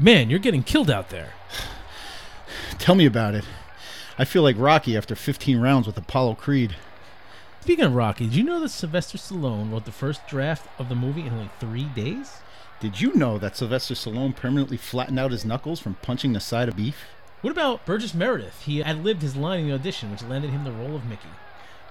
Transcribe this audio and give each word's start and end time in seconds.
Man, 0.00 0.30
you're 0.30 0.38
getting 0.38 0.62
killed 0.62 0.90
out 0.90 1.10
there. 1.10 1.32
Tell 2.78 2.94
me 2.94 3.04
about 3.04 3.34
it. 3.34 3.44
I 4.16 4.24
feel 4.24 4.42
like 4.42 4.54
Rocky 4.56 4.96
after 4.96 5.16
15 5.16 5.58
rounds 5.60 5.88
with 5.88 5.98
Apollo 5.98 6.36
Creed. 6.36 6.76
Speaking 7.62 7.84
of 7.84 7.94
Rocky, 7.94 8.26
did 8.26 8.34
you 8.36 8.44
know 8.44 8.60
that 8.60 8.68
Sylvester 8.68 9.18
Stallone 9.18 9.72
wrote 9.72 9.84
the 9.84 9.92
first 9.92 10.26
draft 10.28 10.68
of 10.78 10.88
the 10.88 10.94
movie 10.94 11.22
in 11.22 11.32
only 11.32 11.50
three 11.58 11.84
days? 11.84 12.38
Did 12.78 13.00
you 13.00 13.12
know 13.14 13.38
that 13.38 13.56
Sylvester 13.56 13.94
Stallone 13.94 14.36
permanently 14.36 14.76
flattened 14.76 15.18
out 15.18 15.32
his 15.32 15.44
knuckles 15.44 15.80
from 15.80 15.96
punching 15.96 16.32
the 16.32 16.38
side 16.38 16.68
of 16.68 16.76
beef? 16.76 17.06
What 17.40 17.50
about 17.50 17.84
Burgess 17.84 18.14
Meredith? 18.14 18.62
He 18.62 18.82
ad 18.82 19.04
libbed 19.04 19.22
his 19.22 19.34
line 19.34 19.60
in 19.60 19.68
the 19.68 19.74
audition, 19.74 20.12
which 20.12 20.22
landed 20.22 20.50
him 20.50 20.62
the 20.62 20.70
role 20.70 20.94
of 20.94 21.06
Mickey. 21.06 21.28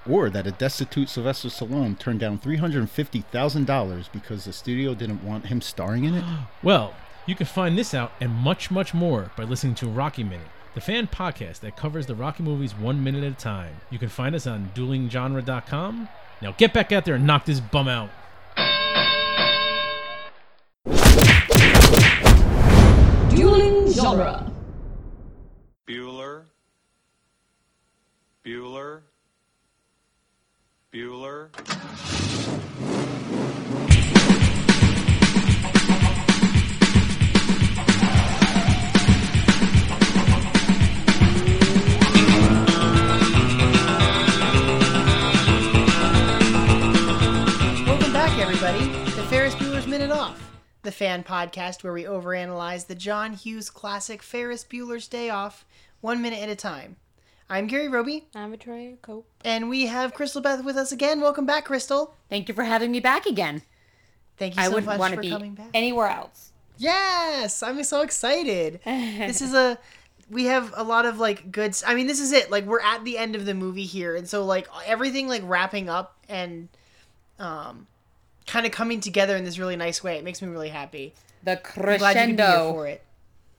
Or 0.08 0.30
that 0.30 0.46
a 0.46 0.52
destitute 0.52 1.10
Sylvester 1.10 1.48
Stallone 1.48 1.98
turned 1.98 2.20
down 2.20 2.38
$350,000 2.38 4.12
because 4.12 4.46
the 4.46 4.52
studio 4.54 4.94
didn't 4.94 5.22
want 5.22 5.46
him 5.46 5.60
starring 5.60 6.04
in 6.04 6.14
it? 6.14 6.24
Well, 6.62 6.94
you 7.28 7.34
can 7.34 7.46
find 7.46 7.76
this 7.76 7.92
out 7.92 8.10
and 8.22 8.32
much, 8.32 8.70
much 8.70 8.94
more 8.94 9.30
by 9.36 9.44
listening 9.44 9.74
to 9.74 9.86
Rocky 9.86 10.24
Minute, 10.24 10.48
the 10.74 10.80
fan 10.80 11.06
podcast 11.06 11.60
that 11.60 11.76
covers 11.76 12.06
the 12.06 12.14
Rocky 12.14 12.42
movies 12.42 12.74
one 12.74 13.04
minute 13.04 13.22
at 13.22 13.32
a 13.32 13.34
time. 13.34 13.76
You 13.90 13.98
can 13.98 14.08
find 14.08 14.34
us 14.34 14.46
on 14.46 14.70
duelinggenre.com. 14.74 16.08
Now 16.40 16.52
get 16.52 16.72
back 16.72 16.90
out 16.90 17.04
there 17.04 17.16
and 17.16 17.26
knock 17.26 17.44
this 17.44 17.60
bum 17.60 17.86
out. 17.86 18.08
Dueling 23.28 23.92
genre. 23.92 24.50
Bueller. 25.86 26.44
Bueller. 28.42 29.02
Bueller. 30.94 31.48
The 50.88 50.92
fan 50.92 51.22
podcast 51.22 51.84
where 51.84 51.92
we 51.92 52.04
overanalyze 52.04 52.86
the 52.86 52.94
John 52.94 53.34
Hughes 53.34 53.68
classic 53.68 54.22
Ferris 54.22 54.64
Bueller's 54.64 55.06
Day 55.06 55.28
Off 55.28 55.66
one 56.00 56.22
minute 56.22 56.38
at 56.40 56.48
a 56.48 56.56
time. 56.56 56.96
I'm 57.50 57.66
Gary 57.66 57.88
Roby, 57.88 58.24
I'm 58.34 58.52
Victoria 58.52 58.96
Cope. 59.02 59.28
and 59.44 59.68
we 59.68 59.84
have 59.84 60.14
Crystal 60.14 60.40
Beth 60.40 60.64
with 60.64 60.78
us 60.78 60.90
again. 60.90 61.20
Welcome 61.20 61.44
back, 61.44 61.66
Crystal. 61.66 62.14
Thank 62.30 62.48
you 62.48 62.54
for 62.54 62.64
having 62.64 62.90
me 62.90 63.00
back 63.00 63.26
again. 63.26 63.60
Thank 64.38 64.56
you 64.56 64.62
I 64.62 64.64
so 64.64 64.70
wouldn't 64.70 64.86
much 64.86 64.98
want 64.98 65.10
for 65.14 65.16
to 65.16 65.20
be 65.20 65.28
coming 65.28 65.52
back. 65.52 65.68
anywhere 65.74 66.08
else. 66.08 66.52
Yes, 66.78 67.62
I'm 67.62 67.84
so 67.84 68.00
excited. 68.00 68.80
this 68.86 69.42
is 69.42 69.52
a 69.52 69.76
we 70.30 70.46
have 70.46 70.72
a 70.74 70.84
lot 70.84 71.04
of 71.04 71.18
like 71.18 71.52
good 71.52 71.76
I 71.86 71.94
mean 71.94 72.06
this 72.06 72.18
is 72.20 72.32
it. 72.32 72.50
Like 72.50 72.64
we're 72.64 72.80
at 72.80 73.04
the 73.04 73.18
end 73.18 73.36
of 73.36 73.44
the 73.44 73.52
movie 73.52 73.84
here 73.84 74.16
and 74.16 74.26
so 74.26 74.42
like 74.42 74.66
everything 74.86 75.28
like 75.28 75.42
wrapping 75.44 75.90
up 75.90 76.16
and 76.30 76.70
um 77.38 77.87
kind 78.48 78.66
of 78.66 78.72
coming 78.72 79.00
together 79.00 79.36
in 79.36 79.44
this 79.44 79.58
really 79.58 79.76
nice 79.76 80.02
way. 80.02 80.16
It 80.16 80.24
makes 80.24 80.42
me 80.42 80.48
really 80.48 80.70
happy. 80.70 81.14
The 81.44 81.60
I'm 81.76 81.98
glad 81.98 82.16
you 82.16 82.26
could 82.26 82.36
be 82.36 82.42
here 82.42 82.52
crescendo. 82.52 82.72
for 82.72 82.86
it. 82.86 83.02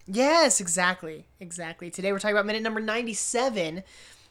Yes, 0.06 0.60
exactly. 0.60 1.26
Exactly. 1.40 1.90
Today 1.90 2.12
we're 2.12 2.20
talking 2.20 2.36
about 2.36 2.46
minute 2.46 2.64
number 2.64 2.82
97 2.82 3.84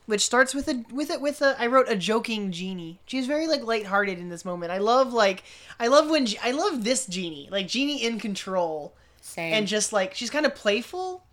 which 0.09 0.25
starts 0.25 0.55
with 0.55 0.67
a 0.69 0.87
with 0.91 1.11
it 1.11 1.21
with 1.21 1.43
a 1.43 1.55
I 1.61 1.67
wrote 1.67 1.87
a 1.87 1.95
joking 1.95 2.51
Jeannie. 2.51 2.99
She's 3.05 3.27
very 3.27 3.47
like 3.47 3.63
lighthearted 3.63 4.19
in 4.19 4.31
this 4.31 4.43
moment. 4.43 4.73
I 4.73 4.79
love 4.79 5.13
like 5.13 5.45
I 5.79 5.89
love 5.89 6.09
when 6.09 6.27
I 6.43 6.51
love 6.51 6.83
this 6.83 7.05
Jeannie. 7.05 7.47
Like 7.53 7.69
Jeannie 7.69 8.03
in 8.03 8.19
control 8.19 8.95
Same. 9.21 9.53
and 9.53 9.67
just 9.67 9.93
like 9.93 10.15
she's 10.15 10.31
kind 10.31 10.47
of 10.47 10.55
playful, 10.55 11.25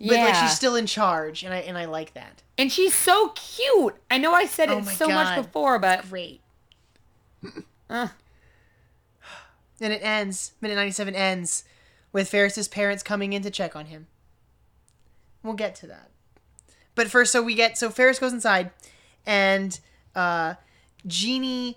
but 0.00 0.08
yeah. 0.08 0.24
like 0.24 0.34
she's 0.34 0.56
still 0.56 0.74
in 0.74 0.86
charge, 0.86 1.44
and 1.44 1.54
I 1.54 1.58
and 1.58 1.78
I 1.78 1.84
like 1.84 2.14
that. 2.14 2.42
and 2.58 2.72
she's 2.72 2.94
so 2.94 3.28
cute. 3.36 3.94
I 4.10 4.18
know 4.18 4.34
I 4.34 4.46
said 4.46 4.70
Oh 4.70 4.78
it 4.78 4.86
so 4.86 5.08
much 5.08 5.36
before, 5.36 5.78
but 5.78 6.08
Great. 6.10 6.40
Uh. 7.88 8.08
And 9.84 9.92
it 9.92 10.02
ends. 10.02 10.52
Minute 10.62 10.76
ninety-seven 10.76 11.14
ends 11.14 11.64
with 12.10 12.30
Ferris's 12.30 12.68
parents 12.68 13.02
coming 13.02 13.34
in 13.34 13.42
to 13.42 13.50
check 13.50 13.76
on 13.76 13.86
him. 13.86 14.06
We'll 15.42 15.52
get 15.52 15.74
to 15.76 15.86
that, 15.88 16.08
but 16.94 17.08
first, 17.08 17.30
so 17.32 17.42
we 17.42 17.54
get 17.54 17.76
so 17.76 17.90
Ferris 17.90 18.18
goes 18.18 18.32
inside, 18.32 18.70
and 19.26 19.78
uh, 20.14 20.54
Jeannie. 21.06 21.76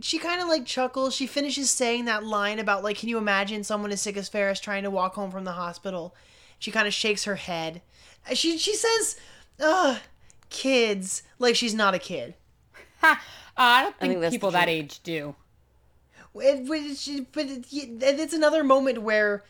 She 0.00 0.18
kind 0.18 0.40
of 0.40 0.48
like 0.48 0.64
chuckles. 0.66 1.14
She 1.14 1.26
finishes 1.26 1.70
saying 1.70 2.06
that 2.06 2.24
line 2.24 2.58
about 2.58 2.82
like, 2.82 2.98
can 2.98 3.08
you 3.10 3.18
imagine 3.18 3.62
someone 3.62 3.90
as 3.90 4.00
sick 4.00 4.16
as 4.16 4.28
Ferris 4.28 4.58
trying 4.58 4.82
to 4.84 4.90
walk 4.90 5.14
home 5.14 5.30
from 5.30 5.44
the 5.44 5.52
hospital? 5.52 6.14
She 6.58 6.70
kind 6.70 6.86
of 6.86 6.94
shakes 6.94 7.24
her 7.24 7.36
head. 7.36 7.82
She 8.34 8.58
she 8.58 8.74
says, 8.74 9.16
"Ugh, 9.60 9.98
kids," 10.50 11.22
like 11.38 11.56
she's 11.56 11.74
not 11.74 11.94
a 11.94 11.98
kid. 11.98 12.34
ha, 13.00 13.20
uh, 13.56 13.60
I 13.60 13.82
don't 13.82 13.98
think, 13.98 14.20
think 14.20 14.32
people 14.32 14.50
that 14.50 14.68
age 14.68 15.02
do. 15.02 15.34
It, 16.34 17.28
but 17.32 17.46
it, 17.46 17.66
it's 17.70 18.32
another 18.32 18.64
moment 18.64 19.02
where 19.02 19.44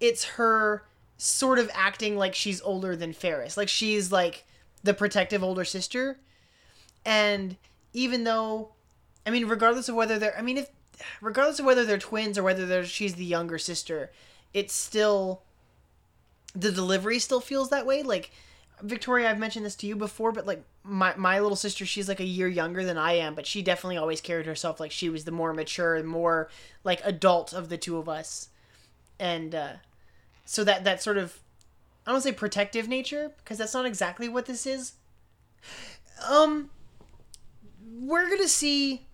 it's 0.00 0.24
her 0.24 0.84
sort 1.16 1.58
of 1.58 1.70
acting 1.74 2.16
like 2.16 2.34
she's 2.34 2.60
older 2.62 2.96
than 2.96 3.12
Ferris, 3.12 3.56
like 3.56 3.68
she's 3.68 4.10
like 4.12 4.44
the 4.82 4.94
protective 4.94 5.42
older 5.42 5.64
sister, 5.64 6.18
and 7.04 7.56
even 7.92 8.24
though, 8.24 8.70
I 9.26 9.30
mean, 9.30 9.46
regardless 9.46 9.88
of 9.88 9.94
whether 9.94 10.18
they're, 10.18 10.36
I 10.36 10.42
mean, 10.42 10.58
if 10.58 10.70
regardless 11.20 11.58
of 11.58 11.64
whether 11.66 11.84
they're 11.84 11.98
twins 11.98 12.38
or 12.38 12.42
whether 12.42 12.66
they're 12.66 12.84
she's 12.84 13.14
the 13.14 13.24
younger 13.24 13.58
sister, 13.58 14.10
it's 14.54 14.74
still 14.74 15.42
the 16.54 16.72
delivery 16.72 17.18
still 17.18 17.40
feels 17.40 17.70
that 17.70 17.86
way. 17.86 18.02
Like 18.02 18.30
Victoria, 18.82 19.30
I've 19.30 19.38
mentioned 19.38 19.66
this 19.66 19.74
to 19.76 19.86
you 19.86 19.96
before, 19.96 20.32
but 20.32 20.46
like 20.46 20.62
my 20.84 21.14
my 21.16 21.40
little 21.40 21.56
sister, 21.56 21.84
she's 21.84 22.08
like 22.08 22.20
a 22.20 22.24
year 22.24 22.48
younger 22.48 22.84
than 22.84 22.96
I 22.98 23.12
am, 23.14 23.34
but 23.34 23.46
she 23.46 23.62
definitely 23.62 23.96
always 23.96 24.20
carried 24.20 24.46
herself 24.46 24.80
like 24.80 24.92
she 24.92 25.08
was 25.08 25.24
the 25.24 25.30
more 25.30 25.52
mature, 25.52 26.02
more 26.02 26.48
like 26.84 27.00
adult 27.04 27.52
of 27.52 27.68
the 27.68 27.76
two 27.76 27.98
of 27.98 28.08
us, 28.08 28.48
and 29.18 29.54
uh, 29.54 29.72
so 30.44 30.64
that 30.64 30.84
that 30.84 31.02
sort 31.02 31.18
of 31.18 31.38
I 32.06 32.12
don't 32.12 32.20
say 32.20 32.32
protective 32.32 32.88
nature 32.88 33.32
because 33.38 33.58
that's 33.58 33.74
not 33.74 33.86
exactly 33.86 34.28
what 34.28 34.46
this 34.46 34.66
is. 34.66 34.92
Um, 36.28 36.70
we're 38.00 38.28
gonna 38.28 38.48
see 38.48 39.06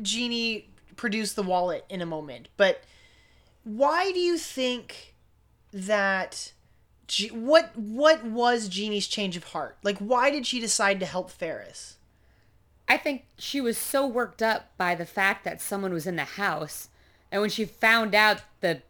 Jeannie 0.00 0.68
produce 0.96 1.34
the 1.34 1.42
wallet 1.42 1.84
in 1.88 2.00
a 2.00 2.06
moment, 2.06 2.48
but 2.56 2.82
why 3.64 4.12
do 4.12 4.18
you 4.20 4.38
think 4.38 5.14
that? 5.72 6.52
What 7.32 7.76
what 7.76 8.24
was 8.24 8.68
Jeannie's 8.68 9.06
change 9.06 9.36
of 9.36 9.44
heart? 9.44 9.76
Like, 9.82 9.98
why 9.98 10.30
did 10.30 10.46
she 10.46 10.60
decide 10.60 11.00
to 11.00 11.06
help 11.06 11.30
Ferris? 11.30 11.96
I 12.88 12.96
think 12.96 13.24
she 13.38 13.60
was 13.60 13.78
so 13.78 14.06
worked 14.06 14.42
up 14.42 14.70
by 14.76 14.94
the 14.94 15.06
fact 15.06 15.44
that 15.44 15.60
someone 15.60 15.92
was 15.92 16.06
in 16.06 16.16
the 16.16 16.24
house, 16.24 16.88
and 17.32 17.40
when 17.40 17.50
she 17.50 17.64
found 17.64 18.14
out 18.14 18.42
the 18.60 18.82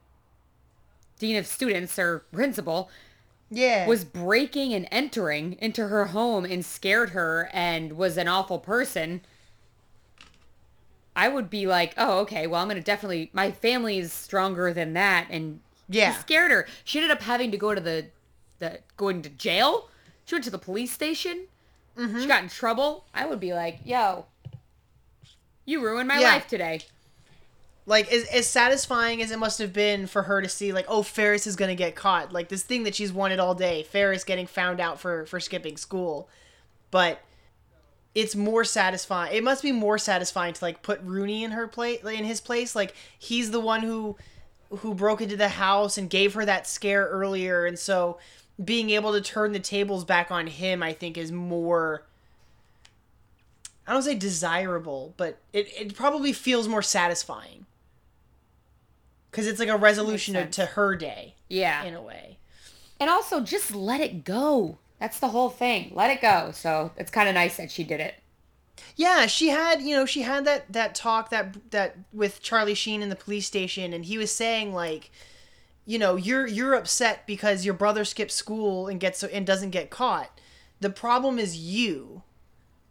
dean 1.19 1.37
of 1.37 1.47
students 1.47 1.99
or 1.99 2.25
principal 2.33 2.91
Yeah, 3.51 3.87
was 3.87 4.05
breaking 4.05 4.75
and 4.75 4.89
entering 4.91 5.57
into 5.61 5.89
her 5.89 6.07
home 6.07 6.45
and 6.45 6.65
scared 6.65 7.11
her 7.11 7.49
and 7.53 7.93
was 7.97 8.17
an 8.17 8.27
awful 8.27 8.59
person, 8.59 9.21
I 11.15 11.29
would 11.29 11.49
be 11.49 11.67
like, 11.67 11.95
oh, 11.97 12.19
okay, 12.21 12.49
well, 12.49 12.61
I'm 12.61 12.69
going 12.69 12.77
to 12.77 12.83
definitely, 12.83 13.31
my 13.33 13.53
family 13.53 13.99
is 13.99 14.13
stronger 14.13 14.73
than 14.73 14.95
that. 14.95 15.29
And 15.31 15.61
Yeah. 15.89 16.13
she 16.15 16.21
scared 16.21 16.51
her. 16.51 16.67
She 16.85 16.99
ended 16.99 17.11
up 17.11 17.23
having 17.23 17.51
to 17.51 17.57
go 17.57 17.75
to 17.75 17.81
the, 17.81 18.07
the 18.59 18.81
going 18.97 19.23
to 19.23 19.29
jail. 19.31 19.89
She 20.25 20.35
went 20.35 20.45
to 20.45 20.51
the 20.51 20.59
police 20.59 20.93
station. 20.93 21.47
Mm-hmm. 21.99 22.21
She 22.21 22.27
got 22.27 22.43
in 22.43 22.49
trouble. 22.49 23.05
I 23.15 23.27
would 23.27 23.41
be 23.41 23.53
like, 23.53 23.81
yo, 23.85 24.27
you 25.65 25.83
ruined 25.83 26.09
my 26.09 26.19
Yeah. 26.19 26.33
life 26.35 26.47
today. 26.49 26.81
like 27.87 28.11
as, 28.13 28.25
as 28.29 28.47
satisfying 28.47 29.21
as 29.23 29.31
it 29.31 29.39
must 29.39 29.59
have 29.59 29.73
been 29.73 30.07
for 30.07 30.23
her 30.23 30.41
to 30.41 30.49
see 30.49 30.73
like 30.73 30.87
oh 30.89 31.03
ferris 31.03 31.47
is 31.47 31.55
gonna 31.55 31.75
get 31.75 31.95
caught 31.95 32.33
like 32.33 32.49
this 32.49 32.63
thing 32.63 32.85
that 32.85 32.95
she's 32.95 33.13
wanted 33.13 33.39
all 33.39 33.55
day 33.55 33.83
ferris 33.83 34.25
getting 34.25 34.47
found 34.47 34.81
out 34.81 34.99
for 34.99 35.27
for 35.27 35.39
skipping 35.39 35.77
school 35.77 36.27
but 36.91 37.21
it's 38.15 38.35
more 38.35 38.65
satisfying 38.65 39.37
it 39.37 39.45
must 39.45 39.63
be 39.63 39.71
more 39.71 39.99
satisfying 39.99 40.55
to 40.55 40.65
like 40.65 40.81
put 40.83 40.99
rooney 41.03 41.45
in 41.45 41.51
her 41.51 41.69
place 41.69 42.03
in 42.05 42.25
his 42.25 42.41
place 42.41 42.75
like 42.75 42.95
he's 43.19 43.51
the 43.51 43.61
one 43.61 43.83
who 43.83 44.17
who 44.71 44.95
broke 44.95 45.21
into 45.21 45.37
the 45.37 45.49
house 45.51 45.97
and 45.99 46.09
gave 46.11 46.35
her 46.35 46.45
that 46.45 46.67
scare 46.67 47.07
earlier 47.07 47.67
and 47.67 47.79
so 47.79 48.19
being 48.65 48.91
able 48.91 49.13
to 49.13 49.21
turn 49.21 49.53
the 49.53 49.59
tables 49.59 50.05
back 50.05 50.31
on 50.31 50.47
him 50.47 50.83
i 50.83 50.93
think 50.93 51.17
is 51.19 51.31
more 51.33 52.03
i 53.87 53.93
don't 53.93 54.03
say 54.03 54.15
desirable 54.15 55.15
but 55.17 55.39
it, 55.53 55.69
it 55.79 55.95
probably 55.95 56.33
feels 56.33 56.67
more 56.69 56.83
satisfying 56.83 57.67
because 59.31 59.47
it's 59.47 59.59
like 59.59 59.69
a 59.69 59.77
resolution 59.77 60.35
to, 60.35 60.47
to 60.47 60.65
her 60.67 60.95
day 60.97 61.35
Yeah. 61.49 61.83
in 61.85 61.95
a 61.95 62.03
way 62.03 62.37
And 63.01 63.11
also 63.11 63.41
just 63.41 63.75
let 63.75 64.01
it 64.01 64.25
go. 64.25 64.79
That's 65.01 65.19
the 65.19 65.29
whole 65.29 65.51
thing. 65.51 65.91
Let 65.95 66.11
it 66.13 66.23
go. 66.23 66.53
So 66.55 66.93
it's 66.97 67.11
kind 67.11 67.29
of 67.29 67.35
nice 67.35 67.57
that 67.57 67.71
she 67.73 67.83
did 67.83 67.99
it. 68.01 68.15
Yeah 68.97 69.27
she 69.27 69.49
had 69.49 69.81
you 69.81 69.95
know 69.95 70.07
she 70.07 70.23
had 70.23 70.45
that 70.45 70.71
that 70.73 70.95
talk 70.95 71.31
that 71.31 71.57
that 71.71 71.97
with 72.13 72.43
charlie 72.43 72.75
sheen 72.75 73.03
in 73.03 73.09
the 73.09 73.17
police 73.17 73.47
station 73.47 73.93
and 73.93 74.05
he 74.05 74.19
was 74.19 74.31
saying 74.31 74.73
like 74.73 75.11
you 75.87 75.99
know, 75.99 76.17
you're 76.17 76.47
you're 76.47 76.75
upset 76.75 77.27
because 77.27 77.65
your 77.65 77.75
brother 77.75 78.05
skips 78.05 78.35
school 78.35 78.89
and 78.89 79.01
gets 79.01 79.23
and 79.23 79.47
doesn't 79.47 79.71
get 79.71 79.91
caught. 79.91 80.41
The 80.81 80.91
problem 80.91 81.39
is 81.39 81.59
you. 81.59 82.23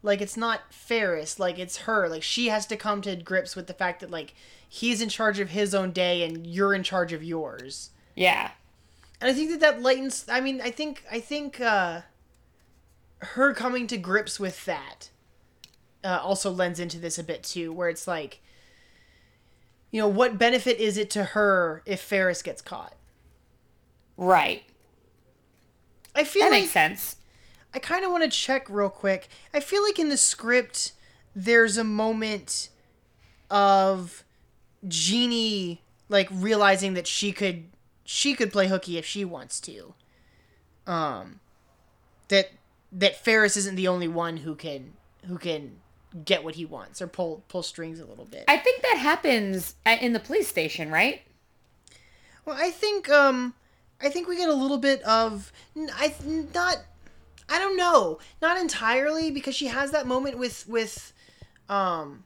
Like 0.01 0.21
it's 0.21 0.38
not 0.38 0.74
Ferris, 0.74 1.39
like 1.39 1.57
it's 1.57 1.77
her. 1.77 2.09
Like 2.09 2.24
she 2.24 2.50
has 2.50 2.65
to 2.68 2.75
come 2.75 3.01
to 3.01 3.15
grips 3.15 3.56
with 3.56 3.68
the 3.68 3.74
fact 3.74 4.01
that 4.01 4.12
like 4.12 4.35
he's 4.68 5.01
in 5.01 5.09
charge 5.09 5.39
of 5.39 5.50
his 5.50 5.74
own 5.74 5.91
day 5.91 6.24
and 6.24 6.45
you're 6.45 6.74
in 6.74 6.83
charge 6.83 7.13
of 7.13 7.24
yours. 7.24 7.91
Yeah. 8.15 8.51
And 9.21 9.31
I 9.31 9.33
think 9.33 9.50
that 9.51 9.59
that 9.62 9.81
lightens 9.81 10.25
I 10.30 10.41
mean, 10.41 10.62
I 10.62 10.71
think 10.71 11.03
I 11.12 11.19
think 11.19 11.59
uh 11.59 12.01
her 13.19 13.53
coming 13.53 13.88
to 13.88 13.97
grips 13.97 14.39
with 14.39 14.65
that 14.65 15.09
uh, 16.03 16.19
also 16.21 16.51
lends 16.51 16.79
into 16.79 17.00
this 17.00 17.17
a 17.17 17.23
bit 17.23 17.44
too, 17.44 17.71
where 17.71 17.89
it's 17.89 18.07
like, 18.07 18.41
you 19.91 20.01
know, 20.01 20.07
what 20.07 20.38
benefit 20.38 20.79
is 20.79 20.97
it 20.97 21.09
to 21.11 21.23
her 21.23 21.81
if 21.85 22.01
Ferris 22.01 22.41
gets 22.41 22.61
caught? 22.61 22.95
Right. 24.17 24.63
I 26.15 26.23
feel 26.23 26.44
That 26.44 26.51
like 26.51 26.61
makes 26.63 26.73
sense. 26.73 27.17
I 27.73 27.79
kind 27.79 28.05
of 28.05 28.11
want 28.11 28.23
to 28.23 28.29
check 28.29 28.69
real 28.69 28.89
quick. 28.89 29.27
I 29.53 29.59
feel 29.59 29.83
like 29.83 29.97
in 29.97 30.09
the 30.09 30.17
script 30.17 30.94
there's 31.35 31.77
a 31.77 31.83
moment 31.83 32.69
of 33.49 34.23
Jeannie 34.88 35.81
like 36.09 36.27
realizing 36.31 36.94
that 36.94 37.07
she 37.07 37.31
could 37.31 37.65
she 38.06 38.35
could 38.35 38.51
play 38.51 38.67
hooky 38.67 38.97
if 38.97 39.06
she 39.06 39.25
wants 39.25 39.59
to. 39.61 39.95
Um 40.85 41.39
that 42.27 42.51
that 42.91 43.23
Ferris 43.23 43.57
isn't 43.57 43.75
the 43.75 43.88
only 43.88 44.07
one 44.07 44.38
who 44.38 44.53
can 44.56 44.94
who 45.25 45.38
can 45.38 45.77
get 46.25 46.44
what 46.44 46.56
he 46.56 46.65
wants 46.65 47.01
or 47.01 47.07
pull 47.07 47.44
pull 47.48 47.63
strings 47.63 48.00
a 48.00 48.06
little 48.06 48.25
bit. 48.25 48.45
I 48.48 48.57
think 48.57 48.81
that 48.81 48.98
happens 48.98 49.75
in 49.86 50.13
the 50.13 50.19
police 50.19 50.48
station, 50.48 50.92
right? 50.92 51.21
Well, 52.45 52.57
I 52.60 52.71
think 52.71 53.10
um, 53.10 53.54
I 54.01 54.10
think 54.10 54.27
we 54.27 54.38
get 54.38 54.50
a 54.50 54.54
little 54.54 54.77
bit 54.77 55.01
of 55.04 55.51
I 55.75 56.13
not 56.54 56.77
I 57.50 57.60
don't 57.60 57.77
know, 57.77 58.19
not 58.42 58.60
entirely 58.60 59.31
because 59.31 59.56
she 59.56 59.68
has 59.68 59.92
that 59.92 60.07
moment 60.07 60.38
with 60.38 60.68
with 60.68 61.13
um 61.69 62.24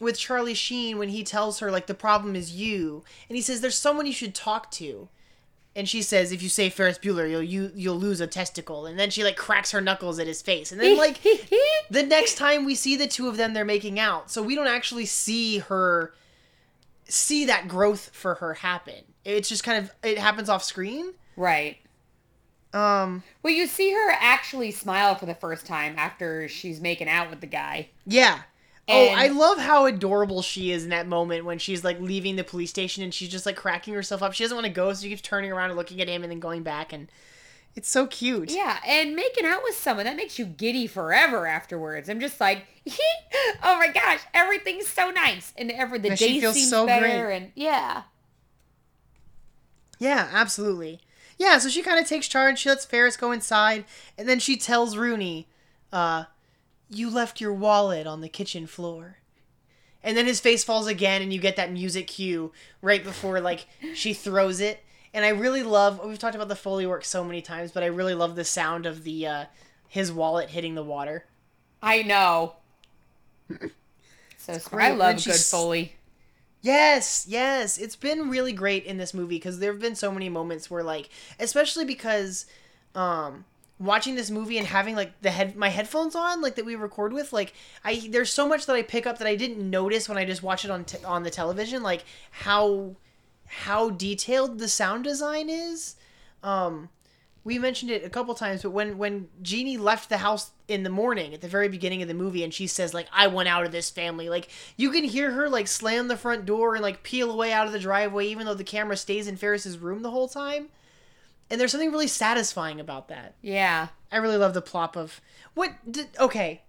with 0.00 0.18
Charlie 0.18 0.54
Sheen 0.54 0.98
when 0.98 1.08
he 1.08 1.22
tells 1.22 1.60
her 1.60 1.70
like 1.70 1.86
the 1.86 1.94
problem 1.94 2.34
is 2.34 2.52
you, 2.52 3.04
and 3.28 3.36
he 3.36 3.42
says 3.42 3.60
there's 3.60 3.78
someone 3.78 4.06
you 4.06 4.12
should 4.12 4.34
talk 4.34 4.70
to. 4.72 5.08
And 5.74 5.88
she 5.88 6.02
says, 6.02 6.32
"If 6.32 6.42
you 6.42 6.48
say 6.50 6.68
Ferris 6.68 6.98
Bueller, 6.98 7.30
you'll 7.30 7.42
you, 7.42 7.72
you'll 7.74 7.98
lose 7.98 8.20
a 8.20 8.26
testicle." 8.26 8.84
And 8.84 8.98
then 8.98 9.08
she 9.10 9.24
like 9.24 9.36
cracks 9.36 9.70
her 9.70 9.80
knuckles 9.80 10.18
at 10.18 10.26
his 10.26 10.42
face. 10.42 10.70
And 10.70 10.80
then 10.80 10.98
like 10.98 11.22
the 11.90 12.02
next 12.02 12.36
time 12.36 12.64
we 12.66 12.74
see 12.74 12.94
the 12.96 13.06
two 13.06 13.26
of 13.28 13.36
them, 13.38 13.54
they're 13.54 13.64
making 13.64 13.98
out. 13.98 14.30
So 14.30 14.42
we 14.42 14.54
don't 14.54 14.66
actually 14.66 15.06
see 15.06 15.58
her 15.58 16.12
see 17.04 17.46
that 17.46 17.68
growth 17.68 18.10
for 18.12 18.34
her 18.36 18.54
happen. 18.54 19.04
It's 19.24 19.48
just 19.48 19.64
kind 19.64 19.82
of 19.84 19.92
it 20.02 20.18
happens 20.18 20.48
off 20.48 20.62
screen. 20.62 21.14
right. 21.36 21.78
Um 22.74 23.22
Well, 23.42 23.52
you 23.52 23.66
see 23.66 23.92
her 23.92 24.10
actually 24.12 24.70
smile 24.72 25.14
for 25.14 25.26
the 25.26 25.34
first 25.34 25.66
time 25.66 25.94
after 25.98 26.48
she's 26.48 26.80
making 26.80 27.08
out 27.08 27.30
with 27.30 27.40
the 27.40 27.46
guy. 27.46 27.88
yeah. 28.06 28.40
Oh, 28.88 29.08
I 29.08 29.28
love 29.28 29.58
how 29.58 29.86
adorable 29.86 30.42
she 30.42 30.72
is 30.72 30.82
in 30.84 30.90
that 30.90 31.06
moment 31.06 31.44
when 31.44 31.58
she's 31.58 31.84
like 31.84 32.00
leaving 32.00 32.36
the 32.36 32.44
police 32.44 32.70
station 32.70 33.02
and 33.04 33.14
she's 33.14 33.28
just 33.28 33.46
like 33.46 33.56
cracking 33.56 33.94
herself 33.94 34.22
up. 34.22 34.32
She 34.32 34.42
doesn't 34.44 34.56
want 34.56 34.66
to 34.66 34.72
go, 34.72 34.92
so 34.92 35.02
she 35.02 35.08
keeps 35.08 35.22
turning 35.22 35.52
around 35.52 35.70
and 35.70 35.76
looking 35.78 36.00
at 36.00 36.08
him 36.08 36.22
and 36.22 36.30
then 36.32 36.40
going 36.40 36.62
back 36.62 36.92
and 36.92 37.08
it's 37.74 37.88
so 37.88 38.06
cute. 38.06 38.50
Yeah, 38.50 38.78
and 38.86 39.16
making 39.16 39.46
out 39.46 39.62
with 39.62 39.74
someone 39.76 40.04
that 40.04 40.16
makes 40.16 40.38
you 40.38 40.44
giddy 40.44 40.86
forever 40.86 41.46
afterwards. 41.46 42.10
I'm 42.10 42.20
just 42.20 42.38
like, 42.38 42.66
oh 43.62 43.78
my 43.78 43.88
gosh, 43.88 44.20
everything's 44.34 44.88
so 44.88 45.10
nice, 45.10 45.54
and 45.56 45.70
every 45.70 45.98
the 45.98 46.14
she 46.16 46.34
day 46.34 46.40
feels 46.40 46.54
seems 46.54 46.68
so 46.68 46.84
better, 46.84 47.06
great. 47.06 47.36
and 47.36 47.52
yeah, 47.54 48.02
Yeah, 49.98 50.28
absolutely. 50.32 51.00
Yeah, 51.38 51.58
so 51.58 51.68
she 51.68 51.82
kind 51.82 51.98
of 51.98 52.06
takes 52.06 52.28
charge. 52.28 52.58
She 52.58 52.68
lets 52.68 52.84
Ferris 52.84 53.16
go 53.16 53.32
inside, 53.32 53.84
and 54.18 54.28
then 54.28 54.38
she 54.38 54.56
tells 54.56 54.96
Rooney, 54.96 55.48
uh, 55.92 56.24
"You 56.94 57.10
left 57.10 57.40
your 57.40 57.52
wallet 57.52 58.06
on 58.06 58.20
the 58.20 58.28
kitchen 58.28 58.66
floor." 58.66 59.18
And 60.04 60.16
then 60.16 60.26
his 60.26 60.40
face 60.40 60.64
falls 60.64 60.86
again, 60.86 61.22
and 61.22 61.32
you 61.32 61.40
get 61.40 61.56
that 61.56 61.72
music 61.72 62.08
cue 62.08 62.52
right 62.80 63.04
before 63.04 63.40
like 63.40 63.66
she 63.94 64.12
throws 64.14 64.60
it. 64.60 64.84
And 65.14 65.24
I 65.24 65.28
really 65.28 65.62
love. 65.62 66.00
We've 66.04 66.18
talked 66.18 66.34
about 66.34 66.48
the 66.48 66.56
foley 66.56 66.86
work 66.86 67.04
so 67.04 67.22
many 67.22 67.42
times, 67.42 67.70
but 67.72 67.82
I 67.82 67.86
really 67.86 68.14
love 68.14 68.34
the 68.34 68.44
sound 68.44 68.86
of 68.86 69.04
the 69.04 69.26
uh, 69.26 69.44
his 69.88 70.10
wallet 70.10 70.50
hitting 70.50 70.74
the 70.74 70.82
water. 70.82 71.26
I 71.82 72.02
know. 72.02 72.54
So 74.38 74.58
I 74.72 74.90
love 74.90 75.24
good 75.24 75.36
foley. 75.36 75.92
Yes, 76.62 77.26
yes. 77.28 77.78
It's 77.78 77.94
been 77.94 78.28
really 78.28 78.52
great 78.52 78.84
in 78.84 78.96
this 78.96 79.14
movie 79.14 79.36
because 79.36 79.60
there 79.60 79.70
have 79.70 79.80
been 79.80 79.94
so 79.94 80.10
many 80.10 80.28
moments 80.28 80.68
where 80.68 80.82
like 80.82 81.10
especially 81.38 81.84
because 81.84 82.46
um 82.96 83.44
watching 83.82 84.14
this 84.14 84.30
movie 84.30 84.58
and 84.58 84.66
having 84.66 84.94
like 84.94 85.20
the 85.22 85.30
head 85.30 85.56
my 85.56 85.68
headphones 85.68 86.14
on 86.14 86.40
like 86.40 86.54
that 86.54 86.64
we 86.64 86.74
record 86.74 87.12
with 87.12 87.32
like 87.32 87.52
I 87.84 88.08
there's 88.10 88.30
so 88.30 88.48
much 88.48 88.66
that 88.66 88.76
I 88.76 88.82
pick 88.82 89.06
up 89.06 89.18
that 89.18 89.26
I 89.26 89.36
didn't 89.36 89.68
notice 89.68 90.08
when 90.08 90.18
I 90.18 90.24
just 90.24 90.42
watch 90.42 90.64
it 90.64 90.70
on 90.70 90.84
t- 90.84 91.04
on 91.04 91.22
the 91.22 91.30
television 91.30 91.82
like 91.82 92.04
how 92.30 92.96
how 93.46 93.90
detailed 93.90 94.58
the 94.58 94.68
sound 94.68 95.04
design 95.04 95.48
is. 95.48 95.96
Um 96.42 96.88
we 97.44 97.58
mentioned 97.58 97.90
it 97.90 98.04
a 98.04 98.10
couple 98.10 98.34
times, 98.34 98.62
but 98.62 98.70
when 98.70 98.98
when 98.98 99.28
Jeannie 99.42 99.76
left 99.76 100.08
the 100.08 100.18
house 100.18 100.52
in 100.68 100.84
the 100.84 100.90
morning 100.90 101.34
at 101.34 101.40
the 101.40 101.48
very 101.48 101.68
beginning 101.68 102.00
of 102.00 102.06
the 102.06 102.14
movie, 102.14 102.44
and 102.44 102.54
she 102.54 102.68
says 102.68 102.94
like 102.94 103.08
"I 103.12 103.26
went 103.26 103.48
out 103.48 103.66
of 103.66 103.72
this 103.72 103.90
family," 103.90 104.28
like 104.28 104.48
you 104.76 104.90
can 104.90 105.02
hear 105.02 105.32
her 105.32 105.48
like 105.48 105.66
slam 105.66 106.06
the 106.06 106.16
front 106.16 106.46
door 106.46 106.74
and 106.76 106.82
like 106.82 107.02
peel 107.02 107.32
away 107.32 107.52
out 107.52 107.66
of 107.66 107.72
the 107.72 107.80
driveway, 107.80 108.28
even 108.28 108.46
though 108.46 108.54
the 108.54 108.62
camera 108.62 108.96
stays 108.96 109.26
in 109.26 109.36
Ferris's 109.36 109.78
room 109.78 110.02
the 110.02 110.12
whole 110.12 110.28
time. 110.28 110.68
And 111.52 111.60
there's 111.60 111.70
something 111.70 111.92
really 111.92 112.08
satisfying 112.08 112.80
about 112.80 113.08
that. 113.08 113.34
Yeah. 113.42 113.88
I 114.10 114.16
really 114.16 114.38
love 114.38 114.54
the 114.54 114.62
plop 114.62 114.96
of 114.96 115.20
what. 115.52 115.72
Did, 115.88 116.08
okay, 116.18 116.62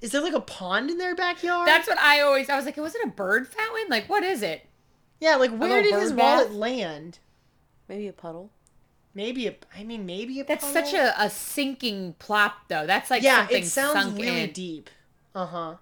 is 0.00 0.12
there 0.12 0.22
like 0.22 0.32
a 0.32 0.40
pond 0.40 0.90
in 0.90 0.96
their 0.96 1.14
backyard? 1.14 1.68
That's 1.68 1.86
what 1.86 1.98
I 1.98 2.22
always. 2.22 2.48
I 2.48 2.56
was 2.56 2.64
like, 2.64 2.78
was 2.78 2.94
it 2.94 3.04
a 3.04 3.10
bird 3.10 3.46
fountain? 3.46 3.88
Like, 3.90 4.08
what 4.08 4.22
is 4.22 4.42
it? 4.42 4.66
yeah. 5.20 5.36
Like 5.36 5.50
where 5.50 5.82
did 5.82 5.92
bird 5.92 6.00
his 6.00 6.12
bath? 6.12 6.46
wallet 6.48 6.54
land? 6.54 7.18
Maybe 7.88 8.08
a 8.08 8.12
puddle. 8.14 8.52
Maybe 9.14 9.46
a. 9.48 9.54
I 9.76 9.84
mean, 9.84 10.06
maybe 10.06 10.40
a. 10.40 10.44
That's 10.44 10.64
puddle? 10.64 10.82
such 10.84 10.94
a, 10.94 11.22
a 11.22 11.28
sinking 11.28 12.14
plop, 12.18 12.68
though. 12.68 12.86
That's 12.86 13.10
like 13.10 13.22
yeah, 13.22 13.40
something 13.40 13.62
it 13.64 13.66
sounds 13.66 13.92
sunk 13.92 14.18
really 14.18 14.44
in. 14.44 14.52
deep. 14.52 14.88
Uh 15.34 15.46
huh. 15.46 15.74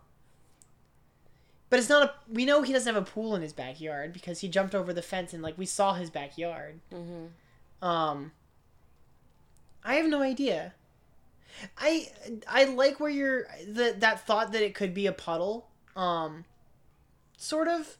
But 1.70 1.78
it's 1.78 1.88
not 1.88 2.02
a. 2.02 2.12
We 2.28 2.44
know 2.44 2.62
he 2.62 2.72
doesn't 2.72 2.92
have 2.92 3.00
a 3.00 3.06
pool 3.08 3.36
in 3.36 3.42
his 3.42 3.52
backyard 3.52 4.12
because 4.12 4.40
he 4.40 4.48
jumped 4.48 4.74
over 4.74 4.92
the 4.92 5.02
fence 5.02 5.32
and 5.32 5.40
like 5.40 5.56
we 5.56 5.66
saw 5.66 5.94
his 5.94 6.10
backyard. 6.10 6.80
Mm-hmm. 6.92 7.26
Um. 7.82 8.32
I 9.84 9.94
have 9.96 10.06
no 10.06 10.22
idea. 10.22 10.74
I 11.78 12.08
I 12.48 12.64
like 12.64 13.00
where 13.00 13.10
you're 13.10 13.46
the 13.66 13.94
that 13.98 14.26
thought 14.26 14.52
that 14.52 14.62
it 14.62 14.74
could 14.74 14.94
be 14.94 15.06
a 15.06 15.12
puddle. 15.12 15.68
Um. 15.96 16.44
Sort 17.36 17.68
of. 17.68 17.96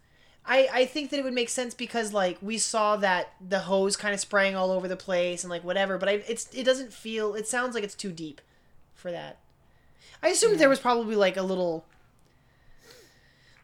I, 0.47 0.69
I 0.71 0.85
think 0.85 1.09
that 1.11 1.19
it 1.19 1.25
would 1.25 1.33
make 1.33 1.49
sense 1.49 1.73
because 1.73 2.13
like 2.13 2.37
we 2.43 2.59
saw 2.59 2.97
that 2.97 3.33
the 3.47 3.61
hose 3.61 3.97
kind 3.97 4.13
of 4.13 4.21
spraying 4.21 4.55
all 4.55 4.71
over 4.71 4.87
the 4.87 4.97
place 4.97 5.43
and 5.43 5.51
like 5.51 5.65
whatever, 5.65 5.97
but 5.97 6.09
I 6.09 6.13
it's 6.29 6.53
it 6.53 6.65
doesn't 6.65 6.93
feel 6.93 7.35
it 7.35 7.49
sounds 7.49 7.75
like 7.75 7.83
it's 7.83 7.95
too 7.95 8.13
deep 8.13 8.43
for 8.95 9.11
that. 9.11 9.39
I 10.23 10.29
assumed 10.29 10.59
there 10.59 10.69
was 10.69 10.81
probably 10.81 11.17
like 11.17 11.37
a 11.37 11.43
little, 11.43 11.85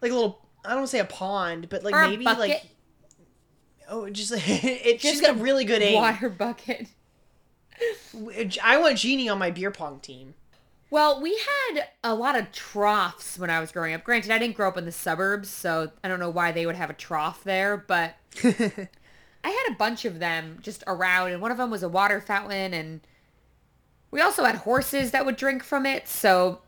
like 0.03 0.11
a 0.11 0.15
little. 0.15 0.41
I 0.65 0.71
don't 0.71 0.79
want 0.79 0.89
to 0.89 0.91
say 0.91 0.99
a 1.01 1.05
pond, 1.07 1.69
but 1.69 1.85
like 1.85 1.95
Or 1.95 2.07
maybe 2.09 2.25
like. 2.25 2.65
Oh, 3.91 4.09
just 4.09 4.33
it. 4.37 5.01
she's 5.01 5.13
Just 5.13 5.23
got 5.23 5.37
a 5.37 5.39
really 5.39 5.65
good 5.65 5.83
aim. 5.83 5.97
Water 5.97 6.31
bucket. 6.31 6.87
I 8.63 8.79
want 8.79 8.99
Jeannie 8.99 9.29
on 9.29 9.39
my 9.39 9.51
beer 9.51 9.71
pong 9.71 10.01
team. 10.01 10.35
Well, 10.91 11.21
we 11.21 11.39
had 11.71 11.89
a 12.03 12.15
lot 12.15 12.37
of 12.39 12.51
troughs 12.53 13.39
when 13.39 13.51
I 13.51 13.61
was 13.61 13.71
growing 13.71 13.95
up. 13.95 14.03
Granted, 14.03 14.33
I 14.33 14.39
didn't 14.39 14.57
grow 14.57 14.69
up 14.69 14.77
in 14.77 14.85
the 14.85 14.93
suburbs, 14.93 15.49
so 15.49 15.91
I 16.03 16.09
don't 16.09 16.19
know 16.19 16.31
why 16.31 16.51
they 16.53 16.67
would 16.67 16.75
have 16.75 16.91
a 16.91 16.95
trough 16.95 17.45
there, 17.45 17.77
but 17.77 18.17
I 18.45 18.49
had 19.45 19.73
a 19.73 19.77
bunch 19.79 20.05
of 20.05 20.19
them 20.19 20.59
just 20.63 20.83
around, 20.87 21.31
and 21.31 21.41
one 21.41 21.53
of 21.53 21.59
them 21.59 21.71
was 21.71 21.85
a 21.85 21.89
water 21.89 22.21
fountain, 22.21 22.75
and 22.75 23.01
we 24.11 24.21
also 24.21 24.45
had 24.45 24.57
horses 24.57 25.13
that 25.13 25.25
would 25.25 25.37
drink 25.37 25.63
from 25.63 25.87
it, 25.87 26.09
so 26.09 26.61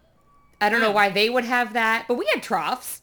I 0.60 0.68
don't 0.68 0.80
know 0.80 0.92
why 0.92 1.08
they 1.08 1.28
would 1.28 1.44
have 1.44 1.72
that, 1.72 2.04
but 2.06 2.14
we 2.14 2.26
had 2.32 2.44
troughs. 2.44 3.02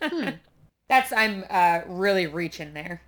That's, 0.88 1.12
I'm 1.12 1.44
uh, 1.50 1.80
really 1.86 2.28
reaching 2.28 2.72
there. 2.72 3.02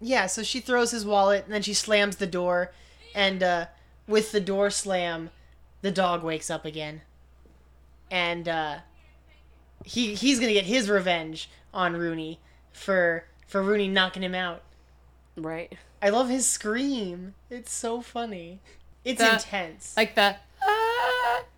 Yeah, 0.00 0.26
so 0.26 0.42
she 0.42 0.60
throws 0.60 0.92
his 0.92 1.04
wallet 1.04 1.44
and 1.44 1.52
then 1.52 1.62
she 1.62 1.74
slams 1.74 2.16
the 2.16 2.26
door, 2.26 2.72
and 3.14 3.42
uh, 3.42 3.66
with 4.06 4.32
the 4.32 4.40
door 4.40 4.70
slam, 4.70 5.30
the 5.82 5.90
dog 5.90 6.22
wakes 6.22 6.48
up 6.48 6.64
again, 6.64 7.02
and 8.10 8.48
uh, 8.48 8.78
he 9.84 10.14
he's 10.14 10.40
gonna 10.40 10.54
get 10.54 10.64
his 10.64 10.88
revenge 10.88 11.50
on 11.74 11.96
Rooney 11.96 12.40
for 12.72 13.24
for 13.46 13.62
Rooney 13.62 13.88
knocking 13.88 14.22
him 14.22 14.34
out. 14.34 14.62
Right. 15.36 15.76
I 16.02 16.08
love 16.08 16.30
his 16.30 16.46
scream. 16.46 17.34
It's 17.50 17.72
so 17.72 18.00
funny. 18.00 18.60
It's 19.04 19.22
intense. 19.22 19.94
Like 19.96 20.14
the, 20.14 20.22
ah, 20.22 20.36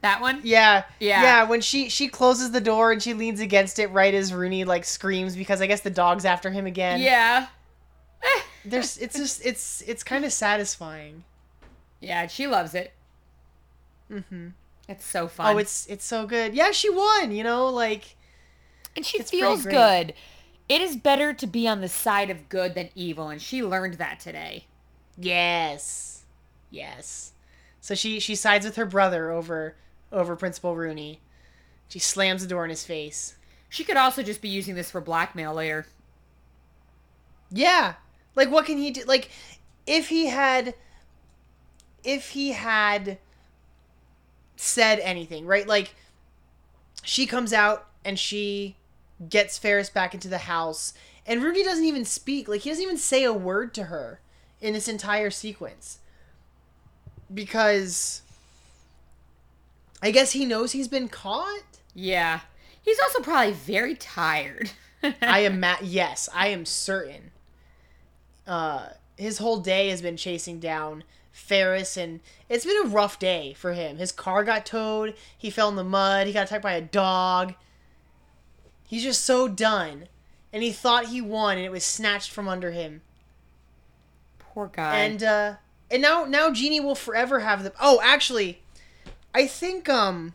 That 0.01 0.21
one? 0.21 0.41
Yeah, 0.43 0.85
Yeah. 1.01 1.23
yeah. 1.23 1.43
When 1.45 1.61
she 1.61 1.89
she 1.89 2.09
closes 2.09 2.51
the 2.51 2.61
door 2.61 2.93
and 2.93 3.03
she 3.03 3.15
leans 3.15 3.41
against 3.41 3.79
it 3.79 3.89
right 3.89 4.13
as 4.15 4.33
Rooney 4.33 4.65
like 4.65 4.85
screams 4.85 5.37
because 5.37 5.61
I 5.61 5.67
guess 5.67 5.81
the 5.81 5.91
dog's 5.91 6.25
after 6.25 6.51
him 6.51 6.67
again. 6.67 7.01
Yeah. 7.01 7.47
there's 8.65 8.99
it's 8.99 9.17
just 9.17 9.45
it's 9.45 9.83
it's 9.87 10.03
kind 10.03 10.25
of 10.25 10.33
satisfying. 10.33 11.25
Yeah, 12.01 12.27
she 12.27 12.47
loves 12.47 12.75
it. 12.75 12.93
Mm-hmm. 14.11 14.49
It's 14.89 15.05
so 15.05 15.29
fun. 15.29 15.55
Oh, 15.55 15.59
it's 15.59 15.87
it's 15.87 16.05
so 16.05 16.27
good. 16.27 16.55
Yeah, 16.55 16.71
she 16.73 16.91
won. 16.91 17.33
You 17.33 17.45
know, 17.45 17.69
like 17.69 18.17
and 18.97 19.07
she 19.07 19.23
feels 19.23 19.65
good. 19.65 20.15
It 20.69 20.81
is 20.81 20.97
better 20.97 21.33
to 21.33 21.47
be 21.47 21.67
on 21.69 21.81
the 21.81 21.89
side 21.89 22.31
of 22.31 22.49
good 22.49 22.75
than 22.75 22.91
evil, 22.95 23.29
and 23.29 23.41
she 23.43 23.63
learned 23.63 23.95
that 23.95 24.21
today. 24.21 24.65
yes, 25.19 26.23
yes. 26.71 27.32
So 27.83 27.97
she 27.97 28.21
she 28.21 28.37
sides 28.37 28.65
with 28.65 28.77
her 28.77 28.87
brother 28.87 29.31
over 29.31 29.75
over 30.13 30.37
Principal 30.37 30.77
Rooney. 30.77 31.21
She 31.89 31.99
slams 31.99 32.41
the 32.41 32.49
door 32.49 32.65
in 32.65 32.71
his 32.71 32.85
face. 32.85 33.35
She 33.69 33.83
could 33.83 33.97
also 33.97 34.23
just 34.23 34.41
be 34.41 34.49
using 34.49 34.77
this 34.77 34.91
for 34.91 35.01
blackmail 35.01 35.53
later. 35.53 35.87
Yeah. 37.51 37.95
Like 38.37 38.51
what 38.51 38.67
can 38.67 38.79
he 38.79 38.93
do? 38.93 39.03
Like 39.05 39.31
if 39.85 40.09
he 40.09 40.29
had 40.29 40.75
if 42.05 42.31
he 42.31 42.53
had 42.53 43.19
said 44.55 45.01
anything, 45.01 45.45
right? 45.45 45.67
Like 45.67 45.97
she 47.03 47.27
comes 47.27 47.53
out 47.53 47.89
and 48.05 48.17
she 48.17 48.77
gets 49.29 49.59
Ferris 49.59 49.91
back 49.91 50.15
into 50.15 50.29
the 50.29 50.39
house 50.39 50.95
and 51.27 51.43
Rooney 51.43 51.65
doesn't 51.65 51.85
even 51.85 52.05
speak. 52.05 52.47
Like 52.47 52.61
he 52.61 52.71
doesn't 52.71 52.85
even 52.85 52.97
say 52.97 53.25
a 53.25 53.33
word 53.33 53.75
to 53.75 53.85
her 53.85 54.21
in 54.61 54.73
this 54.73 54.87
entire 54.87 55.31
sequence. 55.31 55.99
Because 57.33 58.23
I 60.03 60.11
guess 60.11 60.33
he 60.33 60.45
knows 60.45 60.73
he's 60.73 60.89
been 60.89 61.09
caught. 61.09 61.63
Yeah. 61.95 62.41
He's 62.83 62.99
also 63.01 63.21
probably 63.21 63.53
very 63.53 63.95
tired. 63.95 64.73
I 65.21 65.41
am 65.41 65.61
ma- 65.61 65.77
yes, 65.83 66.29
I 66.35 66.49
am 66.49 66.65
certain. 66.65 67.31
Uh, 68.47 68.89
his 69.17 69.39
whole 69.39 69.61
day 69.61 69.89
has 69.91 70.03
been 70.03 70.17
chasing 70.17 70.59
down 70.59 71.05
Ferris, 71.31 71.97
and 71.97 72.21
it's 72.49 72.65
been 72.65 72.85
a 72.85 72.89
rough 72.89 73.19
day 73.19 73.55
for 73.55 73.73
him. 73.73 73.99
His 73.99 74.13
car 74.13 74.43
got 74.43 74.67
towed. 74.67 75.15
He 75.37 75.51
fell 75.51 75.69
in 75.69 75.77
the 75.77 75.85
mud. 75.85 76.27
He 76.27 76.33
got 76.33 76.47
attacked 76.47 76.63
by 76.63 76.75
a 76.75 76.81
dog. 76.81 77.55
He's 78.85 79.05
just 79.05 79.25
so 79.25 79.49
done, 79.49 80.09
and 80.53 80.63
he 80.63 80.73
thought 80.73 81.07
he 81.07 81.21
won, 81.21 81.57
and 81.57 81.65
it 81.65 81.73
was 81.73 81.85
snatched 81.85 82.31
from 82.31 82.49
under 82.49 82.73
him. 82.73 83.01
Poor 84.39 84.67
guy. 84.67 84.99
And 84.99 85.23
uh, 85.23 85.55
and 85.93 86.03
now 86.03 86.25
now 86.25 86.51
Jeannie 86.51 86.81
will 86.81 86.95
forever 86.95 87.41
have 87.41 87.63
the. 87.63 87.73
Oh, 87.81 88.01
actually, 88.03 88.63
I 89.35 89.47
think 89.47 89.89
um. 89.89 90.35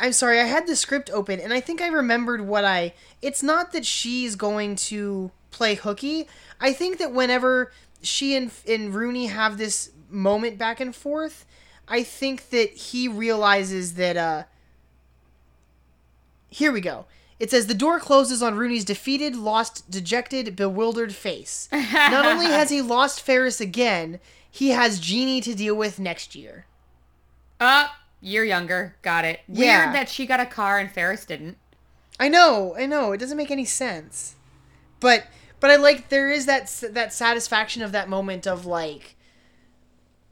I'm 0.00 0.12
sorry, 0.12 0.38
I 0.40 0.44
had 0.44 0.68
the 0.68 0.76
script 0.76 1.10
open 1.10 1.40
and 1.40 1.52
I 1.52 1.58
think 1.58 1.80
I 1.80 1.88
remembered 1.88 2.42
what 2.42 2.64
I. 2.64 2.94
It's 3.20 3.42
not 3.42 3.72
that 3.72 3.84
she's 3.84 4.36
going 4.36 4.76
to 4.76 5.32
play 5.50 5.74
hooky. 5.74 6.28
I 6.60 6.72
think 6.72 6.98
that 6.98 7.12
whenever 7.12 7.72
she 8.00 8.36
and, 8.36 8.52
and 8.68 8.94
Rooney 8.94 9.26
have 9.26 9.58
this 9.58 9.90
moment 10.08 10.56
back 10.56 10.78
and 10.78 10.94
forth, 10.94 11.44
I 11.88 12.04
think 12.04 12.50
that 12.50 12.70
he 12.70 13.08
realizes 13.08 13.94
that. 13.94 14.16
uh 14.16 14.44
Here 16.48 16.70
we 16.70 16.80
go. 16.80 17.06
It 17.38 17.50
says 17.50 17.66
the 17.66 17.74
door 17.74 17.98
closes 17.98 18.42
on 18.42 18.56
Rooney's 18.56 18.84
defeated, 18.84 19.34
lost, 19.34 19.90
dejected, 19.90 20.54
bewildered 20.54 21.14
face. 21.14 21.68
Not 21.72 22.24
only 22.24 22.46
has 22.46 22.70
he 22.70 22.80
lost 22.96 23.20
Ferris 23.20 23.60
again, 23.60 24.20
he 24.50 24.70
has 24.70 25.00
Jeannie 25.00 25.40
to 25.40 25.54
deal 25.54 25.74
with 25.74 25.98
next 25.98 26.34
year. 26.34 26.66
uh, 27.60 27.88
you're 28.24 28.44
younger. 28.44 28.94
Got 29.02 29.24
it. 29.24 29.40
Yeah. 29.48 29.86
Weird 29.86 29.96
that 29.96 30.08
she 30.08 30.26
got 30.26 30.38
a 30.38 30.46
car 30.46 30.78
and 30.78 30.88
Ferris 30.92 31.24
didn't. 31.24 31.58
I 32.20 32.28
know, 32.28 32.76
I 32.78 32.86
know. 32.86 33.10
It 33.10 33.18
doesn't 33.18 33.36
make 33.36 33.50
any 33.50 33.64
sense. 33.64 34.36
But 35.00 35.26
but 35.58 35.70
I 35.72 35.76
like 35.76 36.08
there 36.08 36.30
is 36.30 36.46
that 36.46 36.68
that 36.90 37.12
satisfaction 37.12 37.82
of 37.82 37.90
that 37.90 38.08
moment 38.08 38.46
of 38.46 38.64
like 38.64 39.16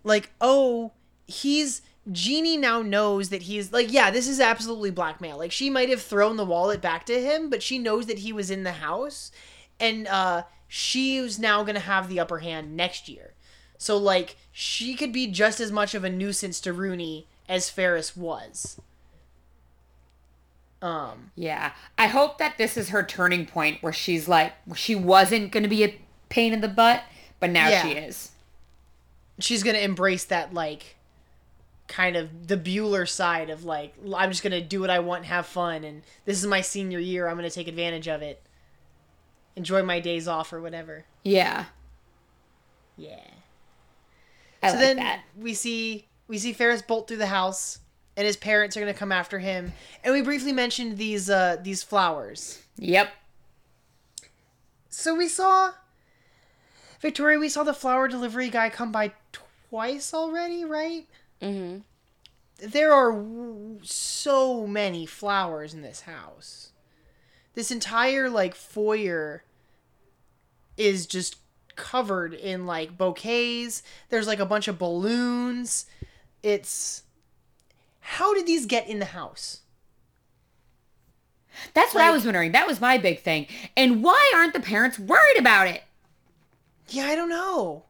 like 0.05 0.31
oh, 0.41 0.93
he's 1.27 1.83
Jeannie 2.11 2.57
now 2.57 2.83
knows 2.83 3.29
that 3.29 3.43
he's 3.43 3.73
like 3.73 3.93
yeah, 3.93 4.11
this 4.11 4.27
is 4.29 4.41
absolutely 4.41 4.91
blackmail. 4.91 5.39
Like 5.39 5.53
she 5.53 5.71
might 5.71 5.89
have 5.91 6.03
thrown 6.03 6.37
the 6.37 6.45
wallet 6.45 6.81
back 6.81 7.05
to 7.07 7.21
him, 7.21 7.51
but 7.51 7.63
she 7.63 7.79
knows 7.79 8.07
that 8.07 8.21
he 8.21 8.33
was 8.33 8.51
in 8.51 8.63
the 8.63 8.73
house 8.73 9.31
and 9.79 10.07
uh 10.09 10.45
she's 10.67 11.39
now 11.39 11.63
going 11.63 11.75
to 11.75 11.81
have 11.81 12.09
the 12.09 12.21
upper 12.21 12.39
hand 12.39 12.77
next 12.77 13.09
year. 13.09 13.35
So 13.77 13.97
like 13.97 14.37
she 14.53 14.95
could 14.95 15.13
be 15.13 15.27
just 15.27 15.61
as 15.61 15.71
much 15.73 15.95
of 15.95 16.05
a 16.05 16.11
nuisance 16.11 16.61
to 16.63 16.73
Rooney 16.73 17.27
as 17.49 17.69
Ferris 17.71 18.17
was. 18.17 18.81
Um 20.83 21.31
Yeah. 21.37 21.73
I 21.99 22.07
hope 22.07 22.39
that 22.39 22.57
this 22.59 22.77
is 22.77 22.89
her 22.89 23.03
turning 23.03 23.47
point 23.47 23.83
where 23.83 23.93
she's 23.93 24.27
like, 24.27 24.53
she 24.75 24.95
wasn't 24.95 25.53
going 25.53 25.63
to 25.65 25.69
be 25.69 25.85
a 25.85 26.01
pain 26.31 26.53
in 26.53 26.61
the 26.63 26.69
butt, 26.69 27.03
but 27.39 27.51
now 27.51 27.69
Yeah. 27.69 27.83
she 27.83 27.93
is. 27.93 28.31
she's 29.39 29.63
gonna 29.63 29.79
embrace 29.79 30.25
that 30.25 30.53
like 30.53 30.97
kind 31.91 32.17
of 32.17 32.47
the 32.47 32.57
Bueller 32.57 33.07
side 33.07 33.51
of 33.51 33.65
like 33.65 33.95
I'm 34.17 34.31
just 34.31 34.43
gonna 34.43 34.61
do 34.61 34.81
what 34.81 34.91
I 34.91 35.01
want, 35.01 35.19
and 35.19 35.27
have 35.27 35.45
fun, 35.45 35.85
and 35.85 36.03
this 36.25 36.39
is 36.39 36.47
my 36.47 36.63
senior 36.63 37.01
year. 37.01 37.29
I'm 37.29 37.37
gonna 37.37 37.51
take 37.51 37.69
advantage 37.69 38.09
of 38.09 38.23
it, 38.23 38.43
enjoy 39.57 39.83
my 39.83 40.01
days 40.01 40.27
off 40.29 40.53
or 40.53 40.61
whatever. 40.63 41.05
Yeah. 41.25 41.67
Yeah. 42.97 43.19
I 44.63 44.69
so 44.69 44.75
like 44.75 44.85
then 44.85 44.97
that. 44.97 45.23
we 45.37 45.53
see 45.53 46.07
we 46.29 46.39
see 46.39 46.53
Ferris 46.53 46.81
bolt 46.81 47.09
through 47.09 47.17
the 47.17 47.27
house, 47.27 47.81
and 48.17 48.25
his 48.25 48.37
parents 48.37 48.77
are 48.77 48.81
gonna 48.81 48.95
come 48.95 49.13
after 49.13 49.41
him. 49.41 49.73
And 50.05 50.15
we 50.15 50.23
briefly 50.23 50.53
mentioned 50.53 50.97
these 50.97 51.29
uh 51.29 51.57
these 51.61 51.83
flowers. 51.83 52.63
Yep. 52.77 53.13
So 54.91 55.17
we 55.17 55.27
saw 55.29 55.73
Victoria. 57.01 57.39
We 57.39 57.49
saw 57.49 57.65
the 57.65 57.75
flower 57.75 58.07
delivery 58.07 58.49
guy 58.49 58.71
come 58.71 58.93
by 58.93 59.13
twice 59.33 60.15
already, 60.15 60.65
right? 60.65 61.07
Mm-hmm. 61.43 61.79
there 62.69 62.93
are 62.93 63.13
w- 63.13 63.81
so 63.83 64.67
many 64.67 65.07
flowers 65.07 65.73
in 65.73 65.83
this 65.83 66.03
house. 66.03 66.73
This 67.55 67.71
entire 67.71 68.29
like 68.29 68.55
foyer 68.55 69.45
is 70.77 71.07
just 71.07 71.37
covered 71.77 72.35
in 72.35 72.67
like 72.67 72.99
bouquets. 72.99 73.83
There's 74.11 74.27
like 74.27 74.39
a 74.39 74.47
bunch 74.47 74.69
of 74.69 74.79
balloons. 74.79 75.87
It's 76.43 77.03
how 78.01 78.35
did 78.35 78.47
these 78.47 78.67
get 78.67 78.89
in 78.89 78.99
the 78.99 79.07
house? 79.07 79.61
That's 81.75 81.93
what 81.95 82.03
I 82.05 82.11
was 82.11 82.25
wondering. 82.25 82.53
That 82.53 82.67
was 82.67 82.81
my 82.81 82.97
big 82.99 83.21
thing. 83.21 83.47
And 83.77 84.03
why 84.03 84.33
aren't 84.35 84.53
the 84.55 84.61
parents 84.61 84.99
worried 84.99 85.39
about 85.39 85.67
it? 85.67 85.83
Yeah, 86.89 87.05
I 87.07 87.15
don't 87.15 87.29
know. 87.29 87.85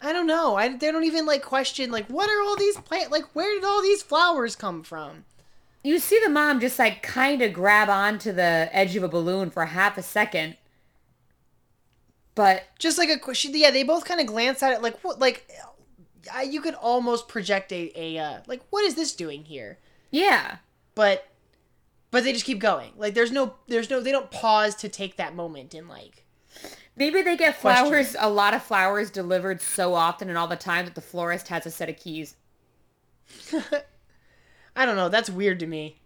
I 0.00 0.12
don't 0.12 0.26
know. 0.26 0.56
I 0.56 0.68
they 0.68 0.90
don't 0.90 1.04
even 1.04 1.26
like 1.26 1.42
question 1.42 1.90
like 1.90 2.06
what 2.06 2.30
are 2.30 2.42
all 2.42 2.56
these 2.56 2.76
plant 2.78 3.10
like 3.10 3.24
where 3.34 3.52
did 3.54 3.64
all 3.64 3.82
these 3.82 4.02
flowers 4.02 4.56
come 4.56 4.82
from? 4.82 5.24
You 5.82 5.98
see 5.98 6.20
the 6.22 6.28
mom 6.30 6.60
just 6.60 6.78
like 6.78 7.02
kind 7.02 7.42
of 7.42 7.52
grab 7.52 7.88
onto 7.88 8.32
the 8.32 8.68
edge 8.72 8.96
of 8.96 9.02
a 9.02 9.08
balloon 9.08 9.50
for 9.50 9.66
half 9.66 9.98
a 9.98 10.02
second. 10.02 10.56
But 12.34 12.64
just 12.78 12.96
like 12.96 13.10
a 13.10 13.18
question 13.18 13.52
yeah 13.54 13.70
they 13.70 13.82
both 13.82 14.04
kind 14.04 14.20
of 14.20 14.26
glance 14.26 14.62
at 14.62 14.72
it 14.72 14.82
like 14.82 15.02
what 15.04 15.18
like 15.18 15.50
I, 16.32 16.42
you 16.42 16.60
could 16.60 16.74
almost 16.74 17.28
project 17.28 17.72
a, 17.72 17.92
a 17.94 18.18
uh, 18.18 18.40
like 18.46 18.62
what 18.70 18.84
is 18.84 18.94
this 18.94 19.14
doing 19.14 19.44
here 19.44 19.78
yeah. 20.10 20.56
but 20.94 21.28
but 22.10 22.24
they 22.24 22.32
just 22.32 22.44
keep 22.44 22.58
going 22.58 22.92
like 22.96 23.14
there's 23.14 23.32
no 23.32 23.54
there's 23.68 23.90
no 23.90 24.00
they 24.00 24.12
don't 24.12 24.30
pause 24.30 24.74
to 24.76 24.88
take 24.88 25.16
that 25.16 25.34
moment 25.34 25.74
and 25.74 25.88
like 25.88 26.24
Maybe 27.00 27.22
they 27.22 27.36
get 27.36 27.58
Question. 27.58 27.86
flowers, 27.86 28.14
a 28.18 28.30
lot 28.30 28.54
of 28.54 28.62
flowers 28.62 29.10
delivered 29.10 29.60
so 29.60 29.94
often 29.94 30.28
and 30.28 30.38
all 30.38 30.46
the 30.46 30.54
time 30.54 30.84
that 30.84 30.94
the 30.94 31.00
florist 31.00 31.48
has 31.48 31.66
a 31.66 31.70
set 31.72 31.88
of 31.88 31.96
keys. 31.96 32.36
i 34.76 34.84
don't 34.84 34.96
know 34.96 35.08
that's 35.08 35.30
weird 35.30 35.60
to 35.60 35.66
me 35.66 36.00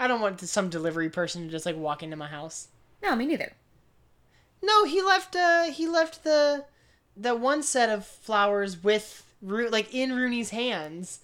i 0.00 0.06
don't 0.08 0.20
want 0.20 0.40
some 0.40 0.68
delivery 0.68 1.08
person 1.08 1.44
to 1.44 1.48
just 1.50 1.64
like 1.66 1.76
walk 1.76 2.02
into 2.02 2.16
my 2.16 2.26
house 2.26 2.68
No, 3.02 3.14
me 3.14 3.26
neither. 3.26 3.52
no 4.62 4.84
he 4.84 5.00
left 5.02 5.36
uh 5.36 5.64
he 5.70 5.86
left 5.86 6.24
the 6.24 6.64
the 7.16 7.34
one 7.36 7.62
set 7.62 7.88
of 7.90 8.04
flowers 8.06 8.82
with 8.82 9.24
Ro- 9.40 9.68
like 9.70 9.94
in 9.94 10.14
rooney's 10.16 10.50
hands 10.50 11.20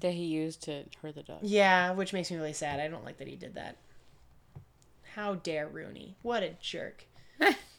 That 0.00 0.12
he 0.14 0.24
used 0.24 0.62
to 0.64 0.84
hurt 1.02 1.14
the 1.14 1.22
dog. 1.22 1.38
Yeah, 1.42 1.92
which 1.92 2.12
makes 2.12 2.30
me 2.30 2.36
really 2.36 2.52
sad. 2.52 2.80
I 2.80 2.88
don't 2.88 3.04
like 3.04 3.18
that 3.18 3.28
he 3.28 3.36
did 3.36 3.54
that. 3.54 3.76
How 5.14 5.36
dare 5.36 5.66
Rooney? 5.68 6.16
What 6.22 6.42
a 6.42 6.50
jerk. 6.60 7.04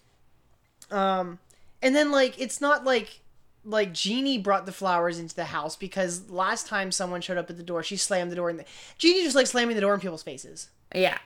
um, 0.91 1.39
and 1.81 1.95
then 1.95 2.11
like 2.11 2.39
it's 2.39 2.61
not 2.61 2.83
like 2.83 3.21
like 3.63 3.93
Jeannie 3.93 4.37
brought 4.37 4.65
the 4.65 4.71
flowers 4.71 5.19
into 5.19 5.35
the 5.35 5.45
house 5.45 5.75
because 5.75 6.29
last 6.29 6.67
time 6.67 6.91
someone 6.91 7.21
showed 7.21 7.37
up 7.37 7.49
at 7.49 7.57
the 7.57 7.63
door, 7.63 7.83
she 7.83 7.97
slammed 7.97 8.31
the 8.31 8.35
door 8.35 8.49
and 8.49 8.59
the, 8.59 8.65
Jeannie 8.97 9.23
just 9.23 9.35
like 9.35 9.47
slamming 9.47 9.75
the 9.75 9.81
door 9.81 9.93
in 9.93 9.99
people's 9.99 10.23
faces. 10.23 10.69
Yeah. 10.95 11.17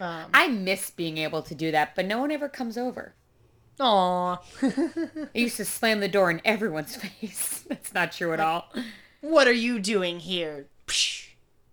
Um, 0.00 0.30
I 0.32 0.48
miss 0.48 0.90
being 0.90 1.18
able 1.18 1.42
to 1.42 1.54
do 1.54 1.70
that, 1.72 1.94
but 1.94 2.06
no 2.06 2.18
one 2.18 2.30
ever 2.30 2.48
comes 2.48 2.78
over. 2.78 3.14
Aw. 3.80 4.38
I 4.62 5.28
used 5.34 5.58
to 5.58 5.64
slam 5.66 6.00
the 6.00 6.08
door 6.08 6.30
in 6.30 6.40
everyone's 6.44 6.96
face. 7.20 7.64
That's 7.68 7.92
not 7.92 8.12
true 8.12 8.32
at 8.32 8.40
all. 8.40 8.72
what 9.20 9.46
are 9.46 9.52
you 9.52 9.78
doing 9.78 10.20
here? 10.20 10.66
Psh. 10.86 11.29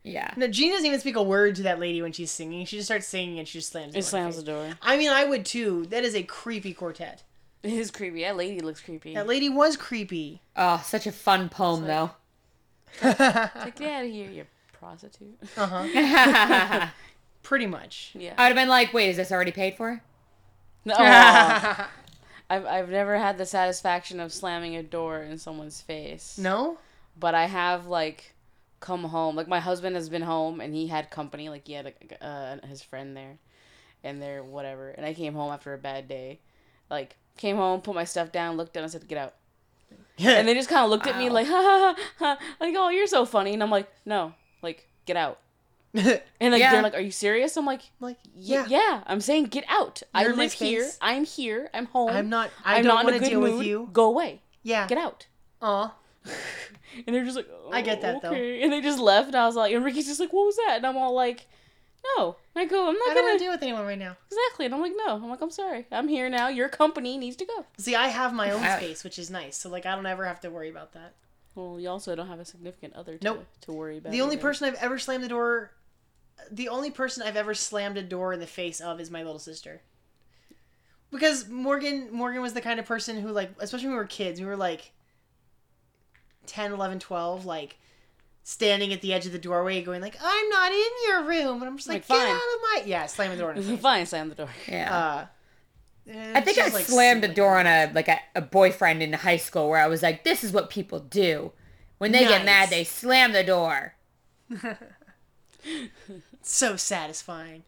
Yeah. 0.07 0.33
No, 0.37 0.47
Jean 0.47 0.71
doesn't 0.71 0.85
even 0.85 0.99
speak 0.99 1.15
a 1.15 1.23
word 1.23 1.55
to 1.55 1.63
that 1.63 1.79
lady 1.79 2.01
when 2.01 2.11
she's 2.11 2.31
singing. 2.31 2.65
She 2.65 2.77
just 2.77 2.87
starts 2.87 3.07
singing 3.07 3.39
and 3.39 3.47
she 3.47 3.59
just 3.59 3.71
slams. 3.71 3.95
It 3.95 4.03
slams 4.03 4.37
the 4.37 4.43
door. 4.43 4.65
door. 4.65 4.77
I 4.81 4.97
mean, 4.97 5.09
I 5.09 5.25
would 5.25 5.45
too. 5.45 5.85
That 5.87 6.03
is 6.03 6.15
a 6.15 6.23
creepy 6.23 6.73
quartet. 6.73 7.23
It 7.63 7.73
is 7.73 7.91
creepy. 7.91 8.21
That 8.21 8.37
lady 8.37 8.61
looks 8.61 8.81
creepy. 8.81 9.13
That 9.13 9.27
lady 9.27 9.49
was 9.49 9.75
creepy. 9.75 10.41
Oh, 10.55 10.81
such 10.85 11.07
a 11.07 11.11
fun 11.11 11.49
poem 11.49 11.85
though. 11.85 12.11
Like, 13.03 13.75
get 13.75 13.91
out 13.91 14.05
of 14.05 14.11
here, 14.11 14.29
you 14.29 14.45
prostitute. 14.73 15.37
I 15.57 15.61
uh-huh. 15.61 16.87
Pretty 17.43 17.65
much. 17.65 18.11
yeah. 18.13 18.33
I 18.37 18.43
would 18.43 18.47
have 18.47 18.55
been 18.55 18.69
like, 18.69 18.93
wait, 18.93 19.09
is 19.09 19.17
this 19.17 19.31
already 19.31 19.51
paid 19.51 19.75
for? 19.75 20.01
No, 20.85 20.95
I've 22.49 22.65
I've 22.65 22.89
never 22.89 23.17
had 23.17 23.37
the 23.37 23.45
satisfaction 23.45 24.19
of 24.19 24.31
slamming 24.31 24.75
a 24.77 24.83
door 24.83 25.21
in 25.21 25.37
someone's 25.37 25.81
face. 25.81 26.37
No. 26.37 26.77
But 27.19 27.35
I 27.35 27.45
have 27.45 27.87
like 27.87 28.33
come 28.79 29.03
home. 29.05 29.35
Like 29.35 29.47
my 29.47 29.59
husband 29.59 29.95
has 29.95 30.09
been 30.09 30.21
home 30.21 30.61
and 30.61 30.73
he 30.73 30.87
had 30.87 31.09
company. 31.09 31.49
Like 31.49 31.67
he 31.67 31.73
had 31.73 31.85
like, 31.85 32.17
uh, 32.21 32.57
his 32.67 32.81
friend 32.81 33.15
there, 33.15 33.37
and 34.03 34.21
they're 34.21 34.43
whatever. 34.43 34.89
And 34.89 35.05
I 35.05 35.13
came 35.13 35.33
home 35.33 35.51
after 35.51 35.73
a 35.73 35.77
bad 35.77 36.07
day. 36.07 36.39
Like 36.89 37.15
came 37.37 37.57
home, 37.57 37.81
put 37.81 37.95
my 37.95 38.03
stuff 38.05 38.31
down, 38.31 38.57
looked 38.57 38.73
down, 38.73 38.83
and 38.83 38.91
said, 38.91 39.07
"Get 39.07 39.17
out." 39.17 39.33
And 40.19 40.47
they 40.47 40.53
just 40.53 40.69
kind 40.69 40.83
of 40.83 40.89
looked 40.89 41.07
at 41.07 41.17
me 41.17 41.29
like, 41.29 41.47
ha, 41.53 41.53
ha, 41.53 41.95
ha, 42.17 42.37
ha, 42.37 42.45
like, 42.59 42.73
oh, 42.77 42.89
you're 42.89 43.07
so 43.07 43.25
funny. 43.25 43.53
And 43.53 43.61
I'm 43.61 43.69
like, 43.69 43.87
no, 44.05 44.33
like, 44.61 44.87
get 45.05 45.15
out. 45.17 45.39
And 46.39 46.51
like 46.53 46.59
Yeah. 46.59 46.71
they're 46.71 46.81
like, 46.83 46.93
"Are 46.93 46.99
you 47.01 47.11
serious?" 47.11 47.55
I'm 47.57 47.65
like, 47.65 47.81
like 47.99 48.17
"Yeah, 48.35 48.65
yeah. 48.67 48.79
yeah." 48.79 49.03
I'm 49.07 49.21
saying, 49.21 49.45
"Get 49.45 49.63
out. 49.69 50.03
I 50.13 50.23
You're 50.23 50.35
my 50.35 50.43
live 50.43 50.53
here. 50.53 50.87
I'm 51.01 51.23
here. 51.25 51.69
I'm 51.73 51.85
home. 51.85 52.09
I'm 52.09 52.29
not. 52.29 52.51
I 52.63 52.77
I'm 52.77 52.83
don't 52.83 52.95
not 52.95 53.07
in 53.07 53.09
a 53.09 53.13
to 53.13 53.19
good 53.23 53.29
deal 53.29 53.39
mood. 53.41 53.57
with 53.59 53.67
you. 53.67 53.89
Go 53.93 54.05
away. 54.05 54.41
Yeah. 54.63 54.85
Get 54.87 54.97
out." 54.97 55.25
Aw. 55.61 55.93
And 57.05 57.15
they're 57.15 57.23
just 57.25 57.35
like, 57.37 57.47
I 57.71 57.81
get 57.81 57.99
"Oh, 57.99 58.01
that, 58.01 58.21
though. 58.21 58.31
And 58.33 58.71
they 58.73 58.81
just 58.81 58.99
left, 58.99 59.27
and 59.27 59.35
I 59.35 59.45
was 59.45 59.55
like, 59.55 59.73
and 59.73 59.85
Ricky's 59.85 60.07
just 60.07 60.19
like, 60.19 60.33
"What 60.33 60.45
was 60.47 60.55
that?" 60.55 60.77
And 60.77 60.85
I'm 60.85 60.97
all 60.97 61.13
like, 61.13 61.45
"No." 62.17 62.37
And 62.55 62.61
I 62.61 62.65
go, 62.65 62.87
"I'm 62.87 62.95
not 62.97 63.09
I 63.09 63.13
gonna 63.13 63.27
want 63.27 63.37
to 63.39 63.43
deal 63.45 63.51
with 63.51 63.61
anyone 63.61 63.85
right 63.85 63.99
now. 63.99 64.15
exactly." 64.31 64.65
And 64.65 64.73
I'm 64.73 64.81
like, 64.81 64.93
"No." 65.05 65.13
I'm 65.15 65.29
like, 65.29 65.41
"I'm 65.41 65.51
sorry. 65.51 65.85
I'm 65.91 66.07
here 66.07 66.27
now. 66.29 66.47
Your 66.47 66.69
company 66.69 67.17
needs 67.17 67.35
to 67.37 67.45
go." 67.45 67.65
See, 67.77 67.93
I 67.95 68.07
have 68.07 68.33
my 68.33 68.49
own 68.51 68.61
space, 68.77 69.03
which 69.03 69.19
is 69.19 69.29
nice. 69.29 69.57
So 69.57 69.69
like, 69.69 69.85
I 69.85 69.93
don't 69.95 70.05
ever 70.07 70.25
have 70.25 70.39
to 70.41 70.49
worry 70.49 70.69
about 70.69 70.93
that. 70.93 71.13
Well, 71.55 71.79
you 71.79 71.89
also 71.89 72.15
don't 72.15 72.27
have 72.27 72.39
a 72.39 72.45
significant 72.45 72.93
other 72.95 73.17
to, 73.17 73.23
Nope. 73.23 73.45
to 73.61 73.71
worry 73.73 73.97
about. 73.99 74.11
The 74.11 74.21
only 74.21 74.35
either. 74.35 74.41
person 74.43 74.67
I've 74.67 74.75
ever 74.81 74.97
slammed 74.97 75.23
the 75.23 75.27
door, 75.29 75.71
the 76.51 76.69
only 76.69 76.89
person 76.91 77.21
I've 77.23 77.35
ever 77.37 77.53
slammed 77.53 77.97
a 77.97 78.03
door 78.03 78.33
in 78.33 78.39
the 78.39 78.47
face 78.47 78.79
of 78.79 78.99
is 78.99 79.11
my 79.11 79.21
little 79.23 79.39
sister. 79.39 79.81
Because 81.11 81.47
Morgan, 81.47 82.09
Morgan 82.11 82.41
was 82.41 82.53
the 82.53 82.61
kind 82.61 82.79
of 82.79 82.85
person 82.85 83.19
who 83.21 83.29
like, 83.29 83.51
especially 83.59 83.87
when 83.87 83.95
we 83.95 83.99
were 83.99 84.05
kids, 84.07 84.39
we 84.39 84.45
were 84.45 84.57
like 84.57 84.91
10, 86.47 86.71
11, 86.71 86.99
12, 86.99 87.45
like 87.45 87.77
standing 88.43 88.93
at 88.93 89.01
the 89.01 89.13
edge 89.13 89.25
of 89.25 89.31
the 89.33 89.37
doorway 89.39 89.81
going 89.83 90.01
like, 90.01 90.17
I'm 90.21 90.49
not 90.49 90.71
in 90.71 90.87
your 91.07 91.23
room. 91.23 91.61
And 91.61 91.65
I'm 91.69 91.77
just 91.77 91.87
like, 91.89 92.07
Like, 92.09 92.19
get 92.19 92.25
fine. 92.27 92.27
out 92.29 92.35
of 92.35 92.61
my, 92.61 92.83
yeah, 92.85 93.05
slamming 93.05 93.37
the 93.37 93.43
door 93.43 93.51
in 93.53 93.67
the. 93.67 93.77
Fine, 93.81 94.05
slam 94.05 94.29
the 94.29 94.35
door. 94.35 94.49
Yeah. 94.67 94.95
Uh, 94.97 95.25
I 96.33 96.39
think 96.39 96.57
I 96.57 96.69
slammed 96.69 97.25
a 97.25 97.27
door 97.27 97.57
on 97.59 97.67
a 97.67 97.91
like 97.93 98.07
a, 98.07 98.17
a 98.33 98.39
boyfriend 98.41 99.03
in 99.03 99.11
high 99.11 99.35
school 99.35 99.67
where 99.69 99.81
I 99.81 99.87
was 99.87 100.01
like, 100.01 100.23
"This 100.23 100.41
is 100.41 100.53
what 100.53 100.69
people 100.69 101.01
do. 101.01 101.51
When 101.97 102.13
they 102.13 102.21
get 102.23 102.45
mad, 102.45 102.69
they 102.69 102.85
slam 102.85 103.33
the 103.33 103.43
door." 103.43 103.95
So 106.41 106.77
satisfying. 106.77 107.63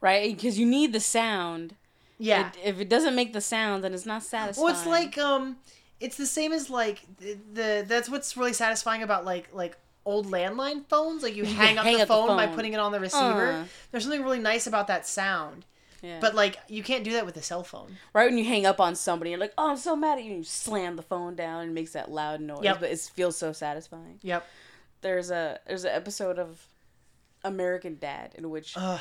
Right? 0.00 0.36
Because 0.36 0.58
you 0.58 0.66
need 0.66 0.92
the 0.92 1.00
sound. 1.00 1.74
Yeah. 2.18 2.50
It- 2.50 2.58
if 2.64 2.80
it 2.80 2.88
doesn't 2.88 3.16
make 3.16 3.32
the 3.32 3.40
sound, 3.40 3.82
then 3.82 3.92
it's 3.94 4.06
not 4.06 4.22
satisfying. 4.22 4.64
Well, 4.64 4.72
it's 4.74 4.86
like 4.86 5.18
um, 5.18 5.56
it's 6.00 6.16
the 6.16 6.26
same 6.26 6.52
as 6.52 6.68
like 6.70 7.02
the, 7.18 7.38
the 7.52 7.84
that's 7.86 8.08
what's 8.08 8.36
really 8.36 8.52
satisfying 8.52 9.02
about 9.02 9.24
like 9.24 9.48
like 9.52 9.76
old 10.04 10.26
landline 10.26 10.84
phones. 10.88 11.22
Like 11.22 11.34
you 11.36 11.44
hang 11.44 11.78
up 11.78 11.84
hang 11.84 11.96
the, 11.96 12.02
up 12.02 12.08
the 12.08 12.14
phone, 12.14 12.36
by 12.36 12.46
putting 12.46 12.72
it 12.72 12.80
on 12.80 12.92
the 12.92 13.00
receiver. 13.00 13.52
Uh. 13.52 13.64
There's 13.90 14.04
something 14.04 14.22
really 14.22 14.38
nice 14.38 14.66
about 14.66 14.86
that 14.88 15.06
sound. 15.06 15.64
Yeah. 16.02 16.18
But 16.20 16.34
like 16.34 16.58
you 16.68 16.82
can't 16.82 17.02
do 17.04 17.12
that 17.14 17.24
with 17.26 17.36
a 17.36 17.42
cell 17.42 17.64
phone. 17.64 17.96
right 18.12 18.26
when 18.28 18.36
you 18.38 18.44
hang 18.44 18.66
up 18.66 18.80
on 18.80 18.94
somebody, 18.94 19.30
you're 19.30 19.40
like, 19.40 19.54
"Oh, 19.56 19.70
I'm 19.70 19.76
so 19.78 19.96
mad 19.96 20.18
at 20.18 20.24
you." 20.24 20.30
and 20.30 20.38
You 20.40 20.44
slam 20.44 20.96
the 20.96 21.02
phone 21.02 21.34
down 21.34 21.62
and 21.62 21.70
it 21.70 21.74
makes 21.74 21.92
that 21.92 22.10
loud 22.10 22.40
noise, 22.40 22.62
Yep. 22.62 22.80
but 22.80 22.90
it 22.90 22.98
feels 23.00 23.36
so 23.36 23.52
satisfying. 23.52 24.18
Yep. 24.22 24.46
There's 25.00 25.30
a 25.30 25.58
there's 25.66 25.84
an 25.84 25.92
episode 25.92 26.38
of 26.38 26.64
American 27.44 27.96
Dad 27.98 28.34
in 28.36 28.50
which 28.50 28.74
Ugh. 28.76 29.00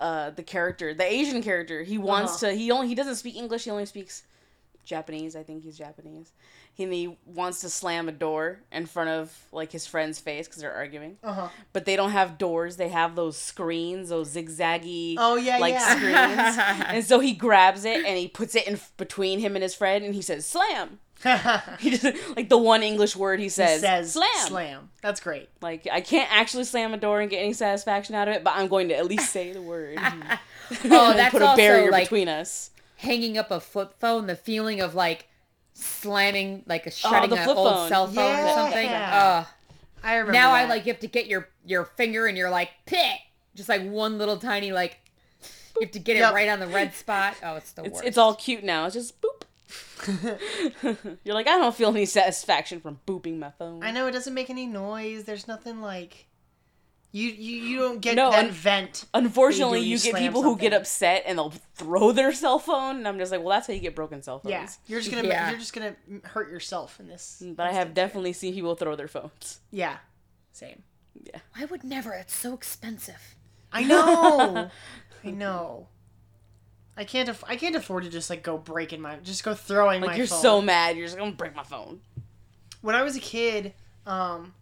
uh 0.00 0.30
the 0.30 0.42
character, 0.42 0.94
the 0.94 1.04
Asian 1.04 1.42
character, 1.42 1.82
he 1.82 1.98
wants 1.98 2.40
to 2.40 2.52
he 2.52 2.70
only 2.70 2.86
he 2.88 2.94
doesn't 2.94 3.16
speak 3.16 3.36
English, 3.36 3.64
he 3.64 3.70
only 3.70 3.86
speaks 3.86 4.22
Japanese. 4.88 5.36
I 5.36 5.42
think 5.42 5.62
he's 5.62 5.76
Japanese. 5.78 6.32
He, 6.72 6.84
and 6.84 6.92
he 6.92 7.16
wants 7.26 7.60
to 7.60 7.68
slam 7.68 8.08
a 8.08 8.12
door 8.12 8.60
in 8.72 8.86
front 8.86 9.10
of 9.10 9.36
like 9.52 9.70
his 9.70 9.86
friend's 9.86 10.18
face 10.18 10.48
because 10.48 10.62
they're 10.62 10.74
arguing. 10.74 11.18
Uh-huh. 11.22 11.48
But 11.72 11.84
they 11.84 11.94
don't 11.94 12.10
have 12.12 12.38
doors. 12.38 12.76
They 12.76 12.88
have 12.88 13.14
those 13.14 13.36
screens, 13.36 14.08
those 14.08 14.34
zigzaggy 14.34 15.16
Oh, 15.18 15.36
yeah, 15.36 15.58
like 15.58 15.74
yeah. 15.74 15.96
screens. 15.96 16.86
and 16.88 17.04
so 17.04 17.20
he 17.20 17.34
grabs 17.34 17.84
it 17.84 18.04
and 18.04 18.16
he 18.18 18.26
puts 18.28 18.54
it 18.54 18.66
in 18.66 18.80
between 18.96 19.38
him 19.40 19.54
and 19.54 19.62
his 19.62 19.74
friend 19.74 20.04
and 20.04 20.14
he 20.14 20.22
says 20.22 20.46
slam. 20.46 20.98
He 21.80 21.90
just 21.90 22.04
like 22.36 22.48
the 22.48 22.56
one 22.58 22.82
English 22.84 23.16
word 23.16 23.40
he 23.40 23.48
says, 23.48 23.80
Says 23.80 24.12
slam. 24.12 24.46
Slam. 24.46 24.90
That's 25.02 25.20
great. 25.20 25.48
Like 25.60 25.86
I 25.90 26.00
can't 26.00 26.30
actually 26.32 26.64
slam 26.64 26.94
a 26.94 26.96
door 26.96 27.20
and 27.20 27.28
get 27.28 27.38
any 27.38 27.52
satisfaction 27.52 28.14
out 28.14 28.28
of 28.28 28.34
it, 28.34 28.44
but 28.44 28.54
I'm 28.54 28.68
going 28.68 28.88
to 28.88 28.96
at 28.96 29.06
least 29.06 29.30
say 29.32 29.52
the 29.52 29.62
word. 29.62 29.98
Oh, 30.84 31.14
that's 31.14 31.32
put 31.32 31.40
a 31.40 31.46
also 31.46 31.56
barrier 31.56 31.90
like 31.90 32.04
between 32.04 32.28
us. 32.28 32.70
Hanging 32.98 33.36
up 33.38 33.50
a 33.50 33.60
flip 33.60 33.98
phone. 33.98 34.26
The 34.26 34.36
feeling 34.36 34.80
of 34.80 34.94
like 34.94 35.28
slamming, 35.74 36.62
like 36.66 36.86
a 36.86 36.90
oh, 36.90 36.92
shutting 36.92 37.30
the 37.30 37.42
an 37.42 37.48
old 37.48 37.56
phone. 37.74 37.88
cell 37.88 38.06
phone 38.06 38.38
or 38.38 38.54
something. 38.54 38.84
Yeah. 38.86 39.44
Ugh. 39.46 39.54
I 40.02 40.14
remember. 40.14 40.32
now 40.32 40.52
I 40.52 40.66
like 40.66 40.86
you 40.86 40.92
have 40.92 41.00
to 41.00 41.08
get 41.08 41.26
your 41.26 41.48
your 41.64 41.84
finger 41.84 42.26
and 42.26 42.36
you're 42.38 42.50
like 42.50 42.70
pit, 42.86 43.18
just 43.54 43.68
like 43.68 43.82
one 43.88 44.18
little 44.18 44.36
tiny 44.36 44.72
like. 44.72 44.98
You 45.80 45.84
have 45.86 45.92
to 45.92 45.98
get 46.00 46.16
it 46.16 46.22
right 46.34 46.48
on 46.48 46.58
the 46.58 46.66
red 46.66 46.92
spot. 46.94 47.36
Oh, 47.42 47.54
it's 47.54 47.70
the 47.72 47.84
It's, 47.84 47.94
worst. 47.94 48.06
it's 48.06 48.18
all 48.18 48.34
cute 48.34 48.64
now. 48.64 48.86
It's 48.86 48.94
just 48.94 49.14
boop. 49.20 49.42
You're 51.24 51.34
like, 51.34 51.46
I 51.46 51.56
don't 51.58 51.74
feel 51.74 51.90
any 51.90 52.04
satisfaction 52.04 52.80
from 52.80 52.98
booping 53.06 53.38
my 53.38 53.50
phone. 53.50 53.84
I 53.84 53.92
know 53.92 54.08
it 54.08 54.12
doesn't 54.12 54.34
make 54.34 54.50
any 54.50 54.66
noise. 54.66 55.24
There's 55.24 55.46
nothing 55.46 55.80
like. 55.80 56.26
You 57.10 57.30
you, 57.30 57.56
you 57.62 57.78
don't 57.78 58.00
get 58.00 58.16
No, 58.16 58.30
that 58.30 58.44
un- 58.46 58.50
vent. 58.50 59.06
Unfortunately, 59.14 59.80
you 59.80 59.86
you, 59.92 59.96
get 59.98 60.04
you 60.06 60.10
slam 60.12 60.22
people 60.24 60.42
who 60.42 60.56
get 60.58 60.74
upset 60.74 61.24
and 61.26 61.38
they'll 61.38 61.54
throw 61.74 62.12
their 62.12 62.32
cell 62.34 62.58
phone, 62.58 62.96
and 62.96 63.08
I'm 63.08 63.18
just 63.18 63.32
like, 63.32 63.40
well, 63.40 63.48
that's 63.50 63.66
how 63.66 63.72
you 63.72 63.80
get 63.80 63.94
broken 63.94 64.22
cell 64.22 64.40
phones. 64.40 64.50
Yeah, 64.50 64.68
you're 64.86 65.00
just 65.00 65.10
gonna 65.14 65.26
Yeah. 65.26 65.48
you're 65.50 65.58
just 65.58 65.72
gonna 65.72 65.96
hurt 66.24 66.50
yourself 66.50 67.00
in 67.00 67.06
this. 67.08 67.42
But 67.56 67.66
I 67.66 67.72
have 67.72 67.94
definitely 67.94 68.34
seen 68.34 68.52
people 68.52 68.74
throw 68.74 68.94
their 68.94 69.08
phones. 69.08 69.60
Yeah, 69.70 69.96
same. 70.52 70.82
Yeah. 71.14 71.38
I 71.56 71.64
would 71.64 71.82
never. 71.82 72.12
It's 72.12 72.36
so 72.36 72.52
expensive. 72.54 73.34
I 73.72 73.84
know. 73.84 74.70
I 75.24 75.30
know. 75.30 75.88
I 76.96 77.04
can't. 77.04 77.28
Aff- 77.30 77.44
I 77.46 77.56
can't 77.56 77.74
afford 77.74 78.04
to 78.04 78.10
just 78.10 78.28
like 78.28 78.42
go 78.42 78.58
breaking 78.58 79.00
my. 79.00 79.16
Just 79.16 79.44
go 79.44 79.54
throwing 79.54 80.02
Like 80.02 80.10
my. 80.10 80.16
you're 80.16 80.26
phone. 80.26 80.42
so 80.42 80.60
mad, 80.60 80.96
you're 80.96 81.06
just 81.06 81.16
gonna 81.16 81.32
break 81.32 81.54
my 81.56 81.62
phone. 81.62 82.00
When 82.82 82.94
I 82.94 83.02
was 83.02 83.16
a 83.16 83.20
kid, 83.20 83.72
um, 84.06 84.52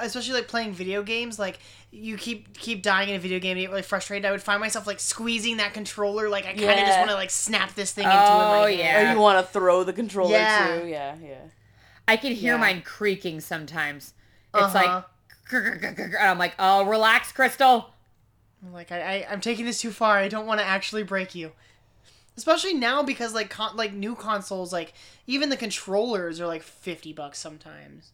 especially 0.00 0.34
like 0.34 0.48
playing 0.48 0.72
video 0.72 1.02
games, 1.02 1.38
like 1.38 1.58
you 1.90 2.16
keep 2.16 2.56
keep 2.58 2.82
dying 2.82 3.08
in 3.08 3.16
a 3.16 3.18
video 3.18 3.38
game, 3.38 3.52
and 3.52 3.60
you 3.60 3.66
get 3.66 3.70
really 3.70 3.82
frustrated. 3.82 4.24
I 4.26 4.30
would 4.30 4.42
find 4.42 4.60
myself 4.60 4.86
like 4.86 5.00
squeezing 5.00 5.56
that 5.58 5.72
controller, 5.74 6.28
like 6.28 6.44
I 6.46 6.52
kind 6.54 6.80
of 6.80 6.86
just 6.86 6.98
want 6.98 7.10
to 7.10 7.16
like 7.16 7.30
snap 7.30 7.74
this 7.74 7.92
thing 7.92 8.04
into 8.04 8.16
Oh, 8.16 8.62
my 8.62 8.68
yeah. 8.68 8.84
hand. 8.98 9.08
Or 9.08 9.12
you 9.12 9.20
want 9.20 9.44
to 9.46 9.52
throw 9.52 9.84
the 9.84 9.92
controller 9.92 10.30
Yeah. 10.32 10.80
too? 10.80 10.88
Yeah, 10.88 11.14
yeah. 11.22 11.34
I 12.08 12.16
can 12.16 12.32
hear 12.32 12.54
Yeah. 12.54 12.60
mine 12.60 12.82
creaking 12.82 13.40
sometimes. 13.40 14.14
It's 14.54 14.62
Uh-huh. 14.74 15.02
like, 15.02 15.04
and 15.52 16.16
I'm 16.16 16.38
like, 16.38 16.54
oh, 16.58 16.84
relax, 16.86 17.32
Crystal. 17.32 17.90
I'm 18.64 18.72
like 18.72 18.90
I, 18.90 19.00
I 19.00 19.26
I'm 19.30 19.40
taking 19.40 19.64
this 19.64 19.80
too 19.80 19.90
far. 19.90 20.18
I 20.18 20.28
don't 20.28 20.46
want 20.46 20.60
to 20.60 20.66
actually 20.66 21.02
break 21.02 21.34
you. 21.34 21.52
Especially 22.36 22.74
now 22.74 23.02
because 23.02 23.32
like 23.34 23.48
con- 23.50 23.76
like 23.76 23.92
new 23.94 24.14
consoles 24.14 24.72
like 24.72 24.92
even 25.26 25.48
the 25.48 25.56
controllers 25.56 26.40
are 26.40 26.46
like 26.46 26.62
50 26.62 27.12
bucks 27.12 27.38
sometimes. 27.38 28.10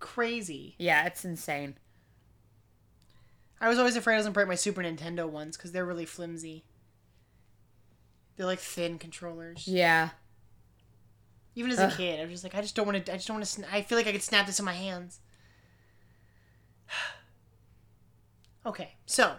Crazy. 0.00 0.74
Yeah, 0.78 1.06
it's 1.06 1.24
insane. 1.24 1.76
I 3.60 3.68
was 3.68 3.78
always 3.78 3.96
afraid 3.96 4.14
I 4.14 4.18
was 4.18 4.26
to 4.26 4.32
break 4.32 4.46
my 4.46 4.54
Super 4.54 4.82
Nintendo 4.82 5.28
ones 5.28 5.56
cuz 5.56 5.72
they're 5.72 5.84
really 5.84 6.06
flimsy. 6.06 6.64
They're 8.36 8.46
like 8.46 8.60
thin 8.60 8.98
controllers. 8.98 9.66
Yeah. 9.66 10.10
Even 11.56 11.72
as 11.72 11.80
a 11.80 11.86
Ugh. 11.86 11.96
kid, 11.96 12.20
I 12.20 12.22
was 12.22 12.30
just 12.32 12.44
like 12.44 12.54
I 12.54 12.60
just 12.60 12.76
don't 12.76 12.86
want 12.86 13.04
to 13.04 13.12
I 13.12 13.16
just 13.16 13.26
don't 13.26 13.36
want 13.36 13.46
to 13.46 13.50
sn- 13.50 13.66
I 13.72 13.82
feel 13.82 13.98
like 13.98 14.06
I 14.06 14.12
could 14.12 14.22
snap 14.22 14.46
this 14.46 14.60
in 14.60 14.64
my 14.64 14.74
hands. 14.74 15.18
okay. 18.66 18.94
So, 19.06 19.36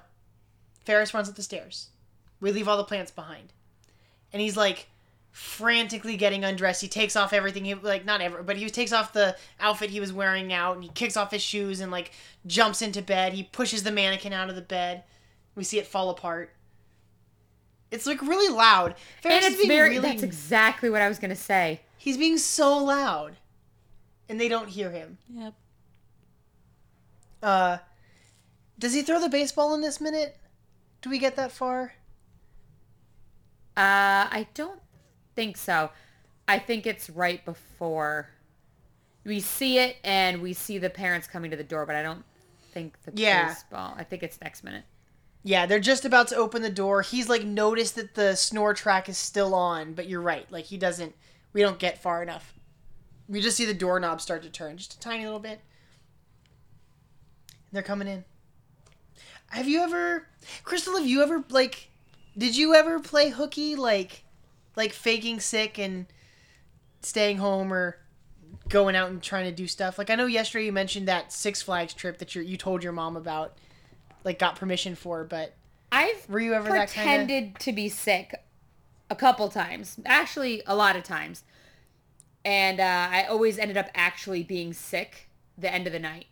Ferris 0.84 1.14
runs 1.14 1.30
up 1.30 1.36
the 1.36 1.44
stairs. 1.44 1.90
We 2.42 2.52
leave 2.52 2.68
all 2.68 2.78
the 2.78 2.84
plants 2.84 3.12
behind. 3.12 3.54
And 4.34 4.42
he's 4.42 4.58
like 4.58 4.90
frantically 5.32 6.18
getting 6.18 6.44
undressed. 6.44 6.82
He 6.82 6.88
takes 6.88 7.16
off 7.16 7.34
everything 7.34 7.66
he 7.66 7.74
like 7.76 8.06
not 8.06 8.22
ever, 8.22 8.44
but 8.44 8.58
he 8.58 8.70
takes 8.70 8.92
off 8.92 9.14
the 9.14 9.36
outfit 9.60 9.90
he 9.90 10.00
was 10.00 10.12
wearing 10.14 10.52
out 10.52 10.76
and 10.76 10.84
he 10.84 10.90
kicks 10.90 11.18
off 11.18 11.32
his 11.32 11.42
shoes 11.42 11.80
and 11.80 11.92
like 11.92 12.12
jumps 12.46 12.82
into 12.82 13.02
bed. 13.02 13.34
He 13.34 13.44
pushes 13.44 13.84
the 13.84 13.92
mannequin 13.92 14.34
out 14.34 14.50
of 14.50 14.56
the 14.56 14.62
bed. 14.62 15.04
We 15.56 15.64
see 15.64 15.80
it 15.80 15.88
fall 15.88 16.10
apart. 16.10 16.54
It's 17.92 18.06
like 18.06 18.22
really 18.22 18.54
loud. 18.54 18.96
Ferris 19.22 19.46
and 19.46 19.54
it's 19.54 19.58
being 19.58 19.70
very. 19.70 19.90
really. 19.90 20.10
That's 20.10 20.24
exactly 20.24 20.90
what 20.90 21.02
I 21.02 21.08
was 21.08 21.20
gonna 21.20 21.36
say. 21.36 21.82
He's 21.98 22.18
being 22.18 22.38
so 22.38 22.78
loud, 22.78 23.36
and 24.30 24.40
they 24.40 24.48
don't 24.48 24.70
hear 24.70 24.92
him. 24.92 25.18
Yep. 25.34 25.54
Uh, 27.42 27.78
does 28.78 28.94
he 28.94 29.02
throw 29.02 29.20
the 29.20 29.30
baseball 29.30 29.74
in 29.74 29.82
this 29.82 30.00
minute? 30.00 30.38
Do 31.02 31.10
we 31.10 31.18
get 31.18 31.36
that 31.36 31.52
far? 31.52 31.94
Uh, 33.76 34.28
I 34.32 34.48
don't 34.54 34.82
think 35.40 35.56
so. 35.56 35.90
I 36.50 36.60
think 36.60 36.86
it's 36.86 37.10
right 37.10 37.44
before 37.46 38.30
we 39.24 39.40
see 39.40 39.78
it, 39.78 39.96
and 40.04 40.42
we 40.42 40.52
see 40.52 40.78
the 40.78 40.90
parents 40.90 41.28
coming 41.28 41.50
to 41.52 41.56
the 41.58 41.64
door, 41.64 41.86
but 41.86 41.96
I 41.96 42.04
don't 42.04 42.26
think 42.74 43.02
the 43.04 43.12
Yeah. 43.16 43.48
baseball. 43.48 43.94
I 43.98 44.04
think 44.04 44.22
it's 44.22 44.42
next 44.42 44.64
minute. 44.66 44.84
Yeah, 45.44 45.66
they're 45.66 45.80
just 45.80 46.04
about 46.04 46.28
to 46.30 46.36
open 46.36 46.62
the 46.62 46.70
door. 46.70 47.02
He's 47.04 47.30
like 47.30 47.44
noticed 47.46 47.96
that 47.96 48.16
the 48.16 48.36
snore 48.36 48.74
track 48.74 49.08
is 49.08 49.18
still 49.18 49.56
on, 49.56 49.94
but 49.94 50.08
you're 50.10 50.22
right. 50.22 50.52
Like 50.52 50.66
he 50.66 50.78
doesn't. 50.78 51.16
We 51.54 51.62
don't 51.62 51.80
get 51.80 52.02
far 52.02 52.22
enough. 52.22 52.54
We 53.30 53.40
just 53.40 53.56
see 53.56 53.66
the 53.66 53.74
doorknob 53.74 54.20
start 54.20 54.44
to 54.44 54.50
turn, 54.50 54.76
just 54.76 54.96
a 54.96 55.00
tiny 55.00 55.24
little 55.24 55.40
bit. 55.40 55.62
They're 57.72 57.82
coming 57.84 58.08
in. 58.10 58.26
Have 59.52 59.68
you 59.70 59.82
ever, 59.82 60.28
Crystal? 60.64 60.98
Have 60.98 61.08
you 61.08 61.22
ever 61.24 61.46
like? 61.50 61.90
Did 62.38 62.58
you 62.58 62.76
ever 62.76 63.00
play 63.00 63.30
hooky 63.30 63.76
like, 63.76 64.24
like 64.80 64.94
faking 64.94 65.40
sick 65.40 65.78
and 65.78 66.08
staying 67.02 67.38
home 67.38 67.72
or 67.72 67.98
going 68.70 68.96
out 68.96 69.10
and 69.12 69.22
trying 69.22 69.46
to 69.46 69.52
do 69.52 69.68
stuff? 69.68 70.00
Like 70.00 70.10
I 70.10 70.16
know 70.16 70.26
yesterday 70.26 70.66
you 70.66 70.72
mentioned 70.72 71.08
that 71.08 71.32
Six 71.32 71.62
Flags 71.62 71.94
trip 71.94 72.18
that 72.18 72.34
you 72.34 72.42
you 72.42 72.58
told 72.58 72.84
your 72.84 72.94
mom 72.94 73.16
about, 73.16 73.58
like 74.24 74.40
got 74.40 74.56
permission 74.56 74.96
for, 74.96 75.24
but 75.24 75.54
I've 75.92 76.28
Were 76.30 76.40
you 76.40 76.54
ever 76.54 76.70
that 76.70 76.90
kinda- 76.90 77.26
pretended 77.26 77.60
to 77.60 77.72
be 77.74 77.90
sick 77.90 78.34
a 79.12 79.16
couple 79.16 79.50
times, 79.50 80.00
actually 80.06 80.62
a 80.66 80.76
lot 80.76 80.96
of 80.96 81.04
times, 81.04 81.44
and 82.46 82.80
uh, 82.80 83.08
I 83.12 83.26
always 83.26 83.60
ended 83.60 83.76
up 83.78 83.88
actually 83.94 84.44
being 84.44 84.72
sick 84.74 85.30
the 85.58 85.72
end 85.74 85.88
of 85.88 85.94
the 85.94 86.00
night, 86.00 86.28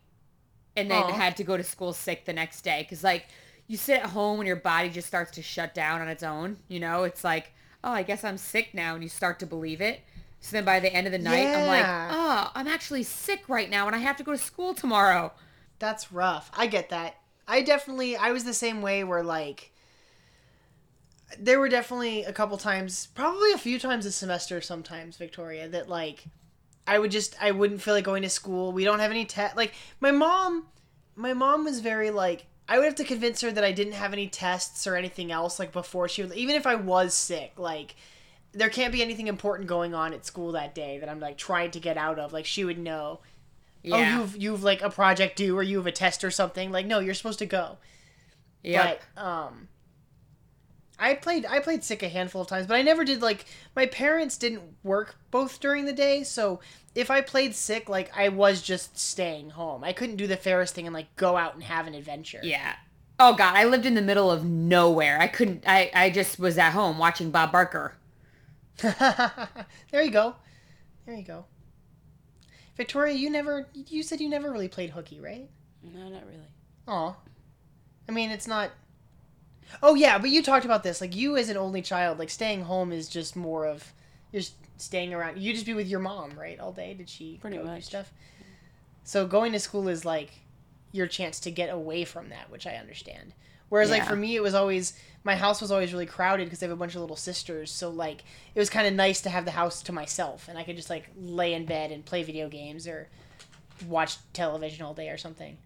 and 0.76 0.90
then 0.90 1.04
Aw. 1.04 1.12
had 1.12 1.36
to 1.38 1.44
go 1.44 1.58
to 1.58 1.64
school 1.64 1.92
sick 1.94 2.26
the 2.26 2.34
next 2.34 2.62
day 2.62 2.84
because 2.84 3.04
like 3.04 3.26
you 3.68 3.76
sit 3.78 4.00
at 4.02 4.12
home 4.12 4.40
and 4.40 4.48
your 4.48 4.56
body 4.56 4.90
just 4.90 5.08
starts 5.08 5.32
to 5.32 5.42
shut 5.42 5.74
down 5.74 6.00
on 6.02 6.08
its 6.08 6.24
own. 6.24 6.58
You 6.70 6.80
know, 6.80 7.04
it's 7.04 7.24
like 7.24 7.52
oh 7.84 7.92
I 7.92 8.04
guess 8.04 8.24
I'm 8.24 8.38
sick 8.38 8.74
now, 8.74 8.96
and 8.96 9.04
you 9.04 9.10
start 9.10 9.40
to 9.40 9.46
believe 9.46 9.82
it. 9.82 10.02
So 10.40 10.56
then 10.56 10.66
by 10.66 10.80
the 10.80 10.94
end 10.94 11.08
of 11.08 11.12
the 11.12 11.20
night, 11.20 11.48
I'm 11.48 11.68
like, 11.68 11.86
oh, 12.12 12.52
I'm 12.54 12.68
actually 12.68 13.04
sick 13.04 13.44
right 13.48 13.70
now, 13.70 13.88
and 13.88 13.96
I 13.96 14.00
have 14.00 14.18
to 14.18 14.24
go 14.24 14.32
to 14.32 14.38
school 14.38 14.74
tomorrow. 14.74 15.34
That's 15.80 16.12
rough. 16.12 16.52
I 16.56 16.68
get 16.68 16.90
that. 16.90 17.16
I 17.48 17.62
definitely 17.62 18.16
I 18.16 18.32
was 18.32 18.44
the 18.44 18.54
same 18.54 18.82
way 18.82 19.04
where 19.04 19.24
like 19.24 19.72
there 21.40 21.60
were 21.60 21.70
definitely 21.70 22.24
a 22.24 22.34
couple 22.34 22.58
times, 22.58 23.08
probably 23.08 23.52
a 23.52 23.58
few 23.58 23.80
times 23.80 24.06
a 24.06 24.12
semester 24.12 24.62
sometimes, 24.62 25.18
Victoria, 25.18 25.68
that 25.70 25.90
like 25.90 26.26
I 26.86 27.00
would 27.00 27.12
just 27.12 27.36
I 27.42 27.52
wouldn't 27.52 27.82
feel 27.82 27.94
like 27.94 28.06
going 28.06 28.24
to 28.24 28.30
school. 28.30 28.72
We 28.72 28.84
don't 28.84 29.00
have 29.00 29.12
any 29.12 29.26
test 29.26 29.56
like 29.56 29.74
my 30.00 30.12
mom 30.12 30.68
my 31.16 31.34
mom 31.34 31.66
was 31.66 31.80
very 31.80 32.12
like 32.12 32.46
I 32.70 32.78
would 32.78 32.86
have 32.86 32.96
to 32.96 33.04
convince 33.04 33.42
her 33.42 33.52
that 33.52 33.64
I 33.64 33.72
didn't 33.72 33.94
have 33.94 34.14
any 34.14 34.28
tests 34.28 34.86
or 34.88 34.96
anything 34.96 35.32
else 35.32 35.60
like 35.60 35.72
before 35.72 36.08
she 36.08 36.24
would 36.24 36.34
even 36.34 36.56
if 36.56 36.68
I 36.68 36.76
was 36.76 37.14
sick, 37.14 37.54
like 37.58 37.96
there 38.54 38.70
can't 38.70 38.92
be 38.92 39.02
anything 39.02 39.28
important 39.28 39.68
going 39.68 39.94
on 39.94 40.14
at 40.14 40.26
school 40.26 40.54
that 40.54 40.74
day 40.74 40.98
that 41.00 41.10
I'm 41.10 41.20
like 41.20 41.38
trying 41.38 41.72
to 41.72 41.80
get 41.80 41.98
out 41.98 42.20
of. 42.20 42.34
Like 42.34 42.46
she 42.46 42.66
would 42.66 42.80
know 42.80 43.20
Yeah, 43.84 43.96
oh 43.96 44.22
you've 44.22 44.38
you've 44.38 44.64
like 44.64 44.82
a 44.82 44.90
project 44.90 45.38
due 45.38 45.58
or 45.58 45.64
you 45.64 45.78
have 45.78 45.88
a 45.88 45.92
test 45.92 46.24
or 46.24 46.32
something 46.32 46.72
like 46.72 46.86
no 46.86 47.00
you're 47.00 47.14
supposed 47.14 47.40
to 47.40 47.46
go 47.46 47.78
yeah. 48.64 48.96
but 49.16 49.22
um 49.22 49.68
i 51.00 51.14
played 51.14 51.46
i 51.46 51.60
played 51.60 51.84
sick 51.84 52.02
a 52.04 52.10
handful 52.10 52.42
of 52.42 52.48
times 52.48 52.66
but 52.68 52.76
i 52.76 52.82
never 52.82 53.04
did 53.04 53.22
like 53.22 53.46
my 53.76 53.86
parents 53.86 54.38
didn't 54.38 54.62
work 54.84 55.16
both 55.32 55.60
during 55.60 55.86
the 55.86 55.94
day 55.94 56.24
so 56.24 56.60
if 56.96 57.12
i 57.12 57.22
played 57.22 57.54
sick 57.56 57.88
like 57.90 58.10
i 58.18 58.28
was 58.30 58.62
just 58.62 58.98
staying 58.98 59.52
home 59.52 59.84
i 59.84 59.94
couldn't 59.94 60.16
do 60.16 60.28
the 60.28 60.38
ferris 60.38 60.72
thing 60.72 60.86
and 60.88 60.94
like 60.94 61.14
go 61.16 61.38
out 61.38 61.54
and 61.54 61.64
have 61.64 61.88
an 61.88 61.94
adventure 61.94 62.40
Yeah. 62.44 62.76
Oh 63.20 63.34
god, 63.34 63.56
I 63.56 63.64
lived 63.64 63.88
in 63.88 63.96
the 63.96 64.02
middle 64.04 64.30
of 64.30 64.46
nowhere. 64.46 65.20
I 65.20 65.26
couldn't 65.28 65.64
I 65.66 65.90
I 65.92 66.12
just 66.12 66.38
was 66.38 66.60
at 66.60 66.74
home 66.74 67.00
watching 67.00 67.32
Bob 67.32 67.52
Barker. 67.52 67.96
there 68.82 70.04
you 70.04 70.12
go 70.12 70.36
there 71.08 71.16
you 71.16 71.24
go 71.24 71.46
victoria 72.76 73.16
you 73.16 73.32
never 73.32 73.68
you 73.74 74.04
said 74.04 74.22
you 74.22 74.30
never 74.30 74.52
really 74.52 74.68
played 74.68 74.92
hooky 74.92 75.20
right 75.20 75.50
No, 75.82 76.10
not 76.10 76.28
really. 76.28 76.48
Aw. 76.88 77.16
I 78.08 78.12
mean, 78.12 78.30
it's 78.30 78.48
not. 78.48 78.72
Oh 79.82 79.96
yeah, 79.96 80.18
but 80.18 80.30
you 80.30 80.42
talked 80.42 80.66
about 80.66 80.84
this. 80.84 81.02
Like 81.02 81.16
you, 81.16 81.38
as 81.38 81.50
an 81.50 81.58
only 81.58 81.82
child, 81.82 82.20
like 82.20 82.30
staying 82.30 82.64
home 82.64 82.92
is 82.92 83.10
just 83.10 83.36
more 83.36 83.66
of 83.66 83.94
you're 84.32 84.42
just 84.42 84.56
staying 84.78 85.14
around. 85.14 85.40
You 85.40 85.54
just 85.54 85.66
be 85.66 85.74
with 85.74 85.88
your 85.88 86.00
mom, 86.00 86.32
right, 86.38 86.60
all 86.60 86.72
day. 86.72 86.94
Did 86.94 87.10
she 87.10 87.38
Pretty 87.42 87.58
much. 87.58 87.84
stuff? 87.84 88.12
So 89.04 89.26
going 89.26 89.52
to 89.54 89.60
school 89.60 89.88
is 89.88 90.06
like 90.06 90.32
your 90.92 91.08
chance 91.08 91.40
to 91.42 91.52
get 91.52 91.70
away 91.70 92.06
from 92.06 92.30
that, 92.30 92.50
which 92.50 92.68
I 92.68 92.76
understand. 92.76 93.34
Whereas 93.70 93.90
like 93.90 94.06
for 94.06 94.16
me, 94.16 94.36
it 94.36 94.42
was 94.42 94.54
always 94.54 94.98
my 95.26 95.36
house 95.36 95.62
was 95.62 95.72
always 95.72 95.92
really 95.92 96.06
crowded 96.06 96.46
because 96.46 96.64
I 96.64 96.68
have 96.68 96.74
a 96.74 96.78
bunch 96.78 96.96
of 96.96 97.02
little 97.02 97.18
sisters. 97.18 97.70
So 97.70 97.90
like 97.90 98.24
it 98.56 98.60
was 98.60 98.70
kind 98.70 98.88
of 98.88 98.94
nice 98.94 99.22
to 99.22 99.30
have 99.30 99.46
the 99.46 99.52
house 99.52 99.82
to 99.84 99.92
myself, 99.92 100.48
and 100.48 100.58
I 100.58 100.64
could 100.64 100.78
just 100.78 100.90
like 100.90 101.10
lay 101.18 101.54
in 101.54 101.66
bed 101.66 101.92
and 101.92 102.06
play 102.06 102.24
video 102.24 102.48
games 102.48 102.88
or 102.88 103.10
watch 103.86 104.18
television 104.32 104.86
all 104.86 104.94
day 104.94 105.10
or 105.10 105.18
something. 105.18 105.58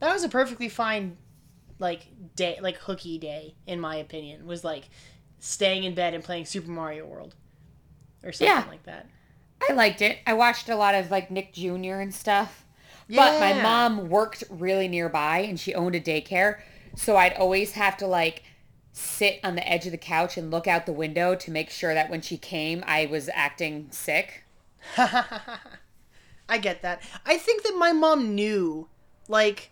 That 0.00 0.12
was 0.12 0.22
a 0.22 0.28
perfectly 0.28 0.68
fine 0.68 1.16
like 1.78 2.06
day 2.36 2.58
like 2.60 2.76
hooky 2.78 3.18
day 3.18 3.54
in 3.66 3.80
my 3.80 3.96
opinion 3.96 4.46
was 4.46 4.64
like 4.64 4.88
staying 5.38 5.84
in 5.84 5.94
bed 5.94 6.14
and 6.14 6.24
playing 6.24 6.44
Super 6.44 6.70
Mario 6.70 7.06
World 7.06 7.34
or 8.24 8.32
something 8.32 8.56
Yeah. 8.56 8.64
like 8.68 8.82
that. 8.84 9.06
I 9.68 9.72
liked 9.72 10.02
it. 10.02 10.18
I 10.26 10.32
watched 10.34 10.68
a 10.68 10.76
lot 10.76 10.94
of 10.94 11.10
like 11.10 11.30
Nick 11.30 11.52
Jr. 11.52 11.94
and 12.00 12.14
stuff. 12.14 12.64
Yeah. 13.08 13.22
But 13.22 13.40
my 13.40 13.62
mom 13.62 14.08
worked 14.08 14.44
really 14.50 14.88
nearby 14.88 15.38
and 15.40 15.58
she 15.58 15.74
owned 15.74 15.94
a 15.94 16.00
daycare. 16.00 16.60
So 16.96 17.16
I'd 17.16 17.34
always 17.34 17.72
have 17.72 17.96
to 17.98 18.06
like 18.06 18.42
sit 18.92 19.38
on 19.44 19.54
the 19.54 19.68
edge 19.68 19.86
of 19.86 19.92
the 19.92 19.98
couch 19.98 20.36
and 20.36 20.50
look 20.50 20.66
out 20.66 20.84
the 20.86 20.92
window 20.92 21.34
to 21.36 21.50
make 21.52 21.70
sure 21.70 21.94
that 21.94 22.10
when 22.10 22.20
she 22.20 22.36
came 22.36 22.82
I 22.86 23.06
was 23.06 23.30
acting 23.32 23.88
sick. 23.90 24.44
I 24.96 26.58
get 26.60 26.82
that. 26.82 27.02
I 27.26 27.36
think 27.38 27.62
that 27.62 27.76
my 27.78 27.92
mom 27.92 28.34
knew 28.34 28.88
like 29.28 29.70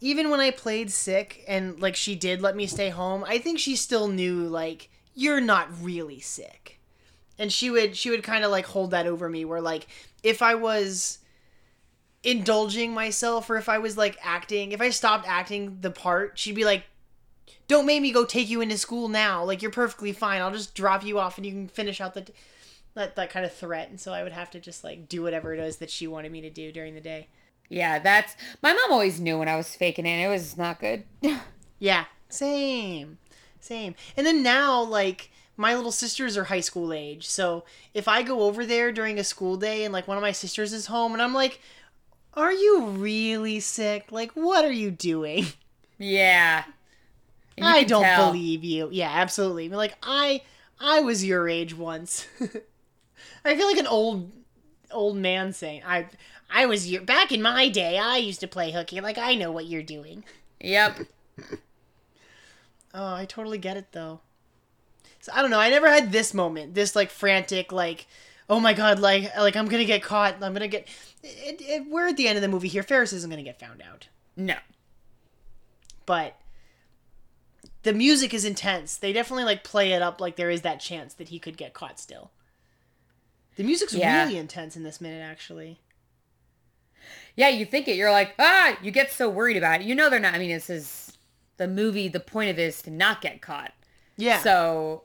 even 0.00 0.30
when 0.30 0.40
I 0.40 0.50
played 0.50 0.90
sick 0.90 1.44
and 1.48 1.80
like 1.80 1.96
she 1.96 2.14
did 2.14 2.40
let 2.40 2.56
me 2.56 2.66
stay 2.66 2.90
home, 2.90 3.24
I 3.26 3.38
think 3.38 3.58
she 3.58 3.76
still 3.76 4.08
knew 4.08 4.46
like 4.46 4.90
you're 5.14 5.40
not 5.40 5.68
really 5.82 6.20
sick. 6.20 6.80
And 7.38 7.52
she 7.52 7.70
would 7.70 7.96
she 7.96 8.10
would 8.10 8.22
kind 8.22 8.44
of 8.44 8.50
like 8.50 8.66
hold 8.66 8.92
that 8.92 9.06
over 9.06 9.28
me 9.28 9.44
where 9.44 9.60
like 9.60 9.86
if 10.22 10.42
I 10.42 10.54
was 10.54 11.18
indulging 12.22 12.92
myself 12.92 13.48
or 13.48 13.56
if 13.56 13.68
I 13.68 13.78
was 13.78 13.96
like 13.96 14.18
acting, 14.22 14.72
if 14.72 14.80
I 14.80 14.90
stopped 14.90 15.26
acting 15.28 15.78
the 15.80 15.90
part, 15.90 16.38
she'd 16.38 16.54
be 16.54 16.64
like 16.64 16.84
don't 17.66 17.86
make 17.86 18.00
me 18.00 18.12
go 18.12 18.24
take 18.24 18.48
you 18.48 18.60
into 18.62 18.78
school 18.78 19.08
now. 19.08 19.44
Like 19.44 19.60
you're 19.60 19.70
perfectly 19.70 20.12
fine. 20.12 20.40
I'll 20.40 20.52
just 20.52 20.74
drop 20.74 21.04
you 21.04 21.18
off 21.18 21.36
and 21.36 21.46
you 21.46 21.52
can 21.52 21.68
finish 21.68 22.00
out 22.00 22.14
the 22.14 22.26
that 22.94 23.16
that 23.16 23.30
kind 23.30 23.44
of 23.44 23.52
threat. 23.52 23.90
And 23.90 24.00
so 24.00 24.12
I 24.12 24.22
would 24.22 24.32
have 24.32 24.50
to 24.52 24.60
just 24.60 24.84
like 24.84 25.08
do 25.08 25.22
whatever 25.22 25.52
it 25.52 25.60
is 25.60 25.76
that 25.78 25.90
she 25.90 26.06
wanted 26.06 26.32
me 26.32 26.40
to 26.42 26.50
do 26.50 26.72
during 26.72 26.94
the 26.94 27.00
day. 27.00 27.28
Yeah, 27.68 27.98
that's 27.98 28.34
my 28.62 28.72
mom 28.72 28.92
always 28.92 29.20
knew 29.20 29.38
when 29.38 29.48
I 29.48 29.56
was 29.56 29.74
faking 29.74 30.06
it. 30.06 30.24
It 30.24 30.28
was 30.28 30.56
not 30.56 30.80
good. 30.80 31.04
Yeah, 31.80 32.06
same, 32.28 33.18
same. 33.60 33.94
And 34.16 34.26
then 34.26 34.42
now, 34.42 34.82
like 34.82 35.30
my 35.56 35.76
little 35.76 35.92
sisters 35.92 36.36
are 36.36 36.44
high 36.44 36.58
school 36.58 36.92
age, 36.92 37.28
so 37.28 37.64
if 37.94 38.08
I 38.08 38.22
go 38.24 38.40
over 38.42 38.66
there 38.66 38.90
during 38.90 39.16
a 39.18 39.22
school 39.22 39.56
day 39.56 39.84
and 39.84 39.92
like 39.92 40.08
one 40.08 40.16
of 40.16 40.22
my 40.22 40.32
sisters 40.32 40.72
is 40.72 40.86
home, 40.86 41.12
and 41.12 41.22
I'm 41.22 41.34
like, 41.34 41.60
"Are 42.34 42.52
you 42.52 42.86
really 42.86 43.60
sick? 43.60 44.10
Like, 44.10 44.32
what 44.32 44.64
are 44.64 44.72
you 44.72 44.90
doing?" 44.90 45.46
yeah. 45.98 46.64
You 47.56 47.64
I 47.64 47.84
don't 47.84 48.02
tell. 48.02 48.32
believe 48.32 48.64
you. 48.64 48.88
Yeah, 48.90 49.10
absolutely. 49.12 49.68
Like 49.68 49.96
I, 50.02 50.42
I 50.80 51.00
was 51.00 51.24
your 51.24 51.48
age 51.48 51.76
once. 51.76 52.26
I 53.44 53.56
feel 53.56 53.66
like 53.68 53.78
an 53.78 53.86
old, 53.86 54.32
old 54.90 55.16
man 55.16 55.52
saying, 55.52 55.82
"I, 55.86 56.06
I 56.50 56.66
was 56.66 56.90
your 56.90 57.02
back 57.02 57.32
in 57.32 57.42
my 57.42 57.68
day. 57.68 57.98
I 57.98 58.16
used 58.18 58.40
to 58.40 58.48
play 58.48 58.72
hooky. 58.72 59.00
Like 59.00 59.18
I 59.18 59.34
know 59.34 59.50
what 59.50 59.66
you're 59.66 59.82
doing." 59.82 60.24
Yep. 60.60 61.00
Oh, 62.94 63.14
I 63.14 63.24
totally 63.26 63.58
get 63.58 63.76
it 63.76 63.92
though. 63.92 64.20
So 65.20 65.32
I 65.34 65.42
don't 65.42 65.50
know. 65.50 65.60
I 65.60 65.70
never 65.70 65.88
had 65.88 66.10
this 66.12 66.32
moment, 66.32 66.74
this 66.74 66.96
like 66.96 67.10
frantic, 67.10 67.70
like, 67.72 68.06
oh 68.48 68.60
my 68.60 68.72
god, 68.72 68.98
like, 68.98 69.36
like 69.36 69.56
I'm 69.56 69.66
gonna 69.68 69.84
get 69.84 70.02
caught. 70.02 70.36
I'm 70.42 70.52
gonna 70.52 70.68
get. 70.68 70.88
It, 71.22 71.60
it, 71.60 71.86
we're 71.90 72.08
at 72.08 72.16
the 72.16 72.28
end 72.28 72.36
of 72.36 72.42
the 72.42 72.48
movie 72.48 72.68
here. 72.68 72.82
Ferris 72.82 73.12
isn't 73.12 73.28
gonna 73.30 73.42
get 73.42 73.58
found 73.60 73.82
out, 73.82 74.08
No. 74.36 74.54
but 76.06 76.36
the 77.82 77.92
music 77.92 78.32
is 78.32 78.44
intense. 78.44 78.96
They 78.96 79.12
definitely 79.12 79.44
like 79.44 79.64
play 79.64 79.92
it 79.92 80.02
up 80.02 80.20
like 80.20 80.36
there 80.36 80.50
is 80.50 80.62
that 80.62 80.80
chance 80.80 81.14
that 81.14 81.28
he 81.28 81.38
could 81.38 81.56
get 81.56 81.74
caught 81.74 81.98
still. 82.00 82.30
The 83.58 83.64
music's 83.64 83.92
Yeah. 83.92 84.22
really 84.24 84.38
intense 84.38 84.76
in 84.76 84.84
this 84.84 85.00
minute, 85.00 85.20
actually. 85.20 85.80
Yeah, 87.34 87.48
you 87.48 87.64
think 87.64 87.88
it. 87.88 87.96
You're 87.96 88.12
like, 88.12 88.34
ah, 88.38 88.78
you 88.80 88.92
get 88.92 89.10
so 89.12 89.28
worried 89.28 89.56
about 89.56 89.80
it. 89.80 89.86
You 89.86 89.96
know 89.96 90.08
they're 90.08 90.20
not. 90.20 90.34
I 90.34 90.38
mean, 90.38 90.50
this 90.50 90.70
is 90.70 91.18
the 91.56 91.66
movie, 91.66 92.06
the 92.06 92.20
point 92.20 92.50
of 92.50 92.58
it 92.58 92.62
is 92.62 92.82
to 92.82 92.90
not 92.90 93.20
get 93.20 93.42
caught. 93.42 93.72
Yeah. 94.16 94.38
So 94.42 95.02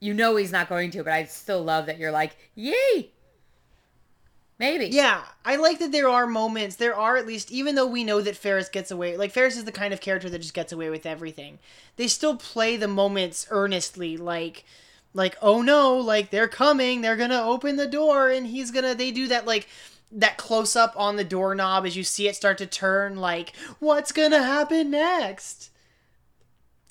you 0.00 0.12
know 0.12 0.36
he's 0.36 0.52
not 0.52 0.68
going 0.68 0.90
to, 0.90 1.02
but 1.02 1.14
I 1.14 1.24
still 1.24 1.62
love 1.64 1.86
that 1.86 1.96
you're 1.98 2.10
like, 2.10 2.36
yay. 2.54 3.10
Maybe. 4.58 4.86
Yeah, 4.86 5.24
I 5.42 5.56
like 5.56 5.78
that 5.78 5.90
there 5.90 6.08
are 6.10 6.26
moments. 6.26 6.76
There 6.76 6.94
are 6.94 7.16
at 7.16 7.26
least, 7.26 7.50
even 7.50 7.74
though 7.74 7.86
we 7.86 8.04
know 8.04 8.20
that 8.20 8.36
Ferris 8.36 8.68
gets 8.68 8.90
away, 8.90 9.16
like 9.16 9.32
Ferris 9.32 9.56
is 9.56 9.64
the 9.64 9.72
kind 9.72 9.94
of 9.94 10.02
character 10.02 10.28
that 10.28 10.40
just 10.42 10.52
gets 10.54 10.72
away 10.72 10.90
with 10.90 11.06
everything. 11.06 11.58
They 11.96 12.06
still 12.06 12.36
play 12.36 12.76
the 12.76 12.86
moments 12.86 13.46
earnestly, 13.50 14.16
like, 14.18 14.64
like 15.14 15.36
oh 15.40 15.62
no, 15.62 15.96
like 15.96 16.30
they're 16.30 16.48
coming, 16.48 17.00
they're 17.00 17.16
gonna 17.16 17.42
open 17.42 17.76
the 17.76 17.86
door, 17.86 18.28
and 18.28 18.46
he's 18.46 18.70
gonna. 18.70 18.94
They 18.94 19.10
do 19.10 19.28
that 19.28 19.46
like 19.46 19.68
that 20.12 20.36
close 20.36 20.76
up 20.76 20.92
on 20.96 21.16
the 21.16 21.24
doorknob 21.24 21.86
as 21.86 21.96
you 21.96 22.04
see 22.04 22.28
it 22.28 22.36
start 22.36 22.58
to 22.58 22.66
turn. 22.66 23.16
Like, 23.16 23.54
what's 23.78 24.12
gonna 24.12 24.42
happen 24.42 24.90
next? 24.90 25.70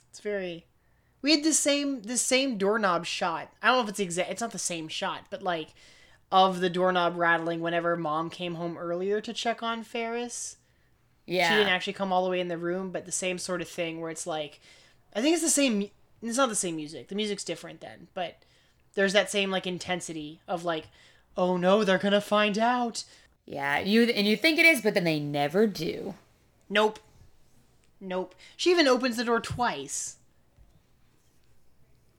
It's 0.09 0.19
very. 0.19 0.65
We 1.21 1.31
had 1.31 1.43
the 1.43 1.53
same 1.53 2.01
the 2.01 2.17
same 2.17 2.57
doorknob 2.57 3.05
shot. 3.05 3.49
I 3.61 3.67
don't 3.67 3.77
know 3.77 3.83
if 3.83 3.89
it's 3.89 3.99
exact. 3.99 4.31
It's 4.31 4.41
not 4.41 4.51
the 4.51 4.59
same 4.59 4.87
shot, 4.87 5.25
but 5.29 5.43
like 5.43 5.73
of 6.31 6.61
the 6.61 6.69
doorknob 6.69 7.15
rattling 7.15 7.61
whenever 7.61 7.95
mom 7.95 8.29
came 8.29 8.55
home 8.55 8.75
earlier 8.75 9.21
to 9.21 9.31
check 9.33 9.61
on 9.61 9.83
Ferris. 9.83 10.57
Yeah. 11.25 11.47
She 11.47 11.55
didn't 11.55 11.71
actually 11.71 11.93
come 11.93 12.11
all 12.11 12.23
the 12.23 12.29
way 12.31 12.39
in 12.39 12.47
the 12.47 12.57
room, 12.57 12.91
but 12.91 13.05
the 13.05 13.11
same 13.11 13.37
sort 13.37 13.61
of 13.61 13.69
thing 13.69 14.01
where 14.01 14.09
it's 14.09 14.27
like, 14.27 14.59
I 15.15 15.21
think 15.21 15.33
it's 15.33 15.43
the 15.43 15.49
same. 15.49 15.89
It's 16.23 16.37
not 16.37 16.49
the 16.49 16.55
same 16.55 16.77
music. 16.77 17.09
The 17.09 17.15
music's 17.15 17.43
different 17.43 17.81
then, 17.81 18.07
but 18.13 18.37
there's 18.95 19.13
that 19.13 19.29
same 19.29 19.51
like 19.51 19.67
intensity 19.67 20.39
of 20.47 20.63
like, 20.63 20.85
oh 21.35 21.57
no, 21.57 21.83
they're 21.83 21.97
gonna 21.97 22.21
find 22.21 22.57
out. 22.57 23.03
yeah. 23.45 23.79
You 23.79 24.03
and 24.03 24.25
you 24.25 24.37
think 24.37 24.57
it 24.57 24.65
is, 24.65 24.81
but 24.81 24.93
then 24.93 25.03
they 25.03 25.19
never 25.19 25.67
do. 25.67 26.15
Nope. 26.69 26.99
Nope. 27.99 28.35
She 28.57 28.71
even 28.71 28.87
opens 28.87 29.17
the 29.17 29.23
door 29.25 29.39
twice 29.39 30.15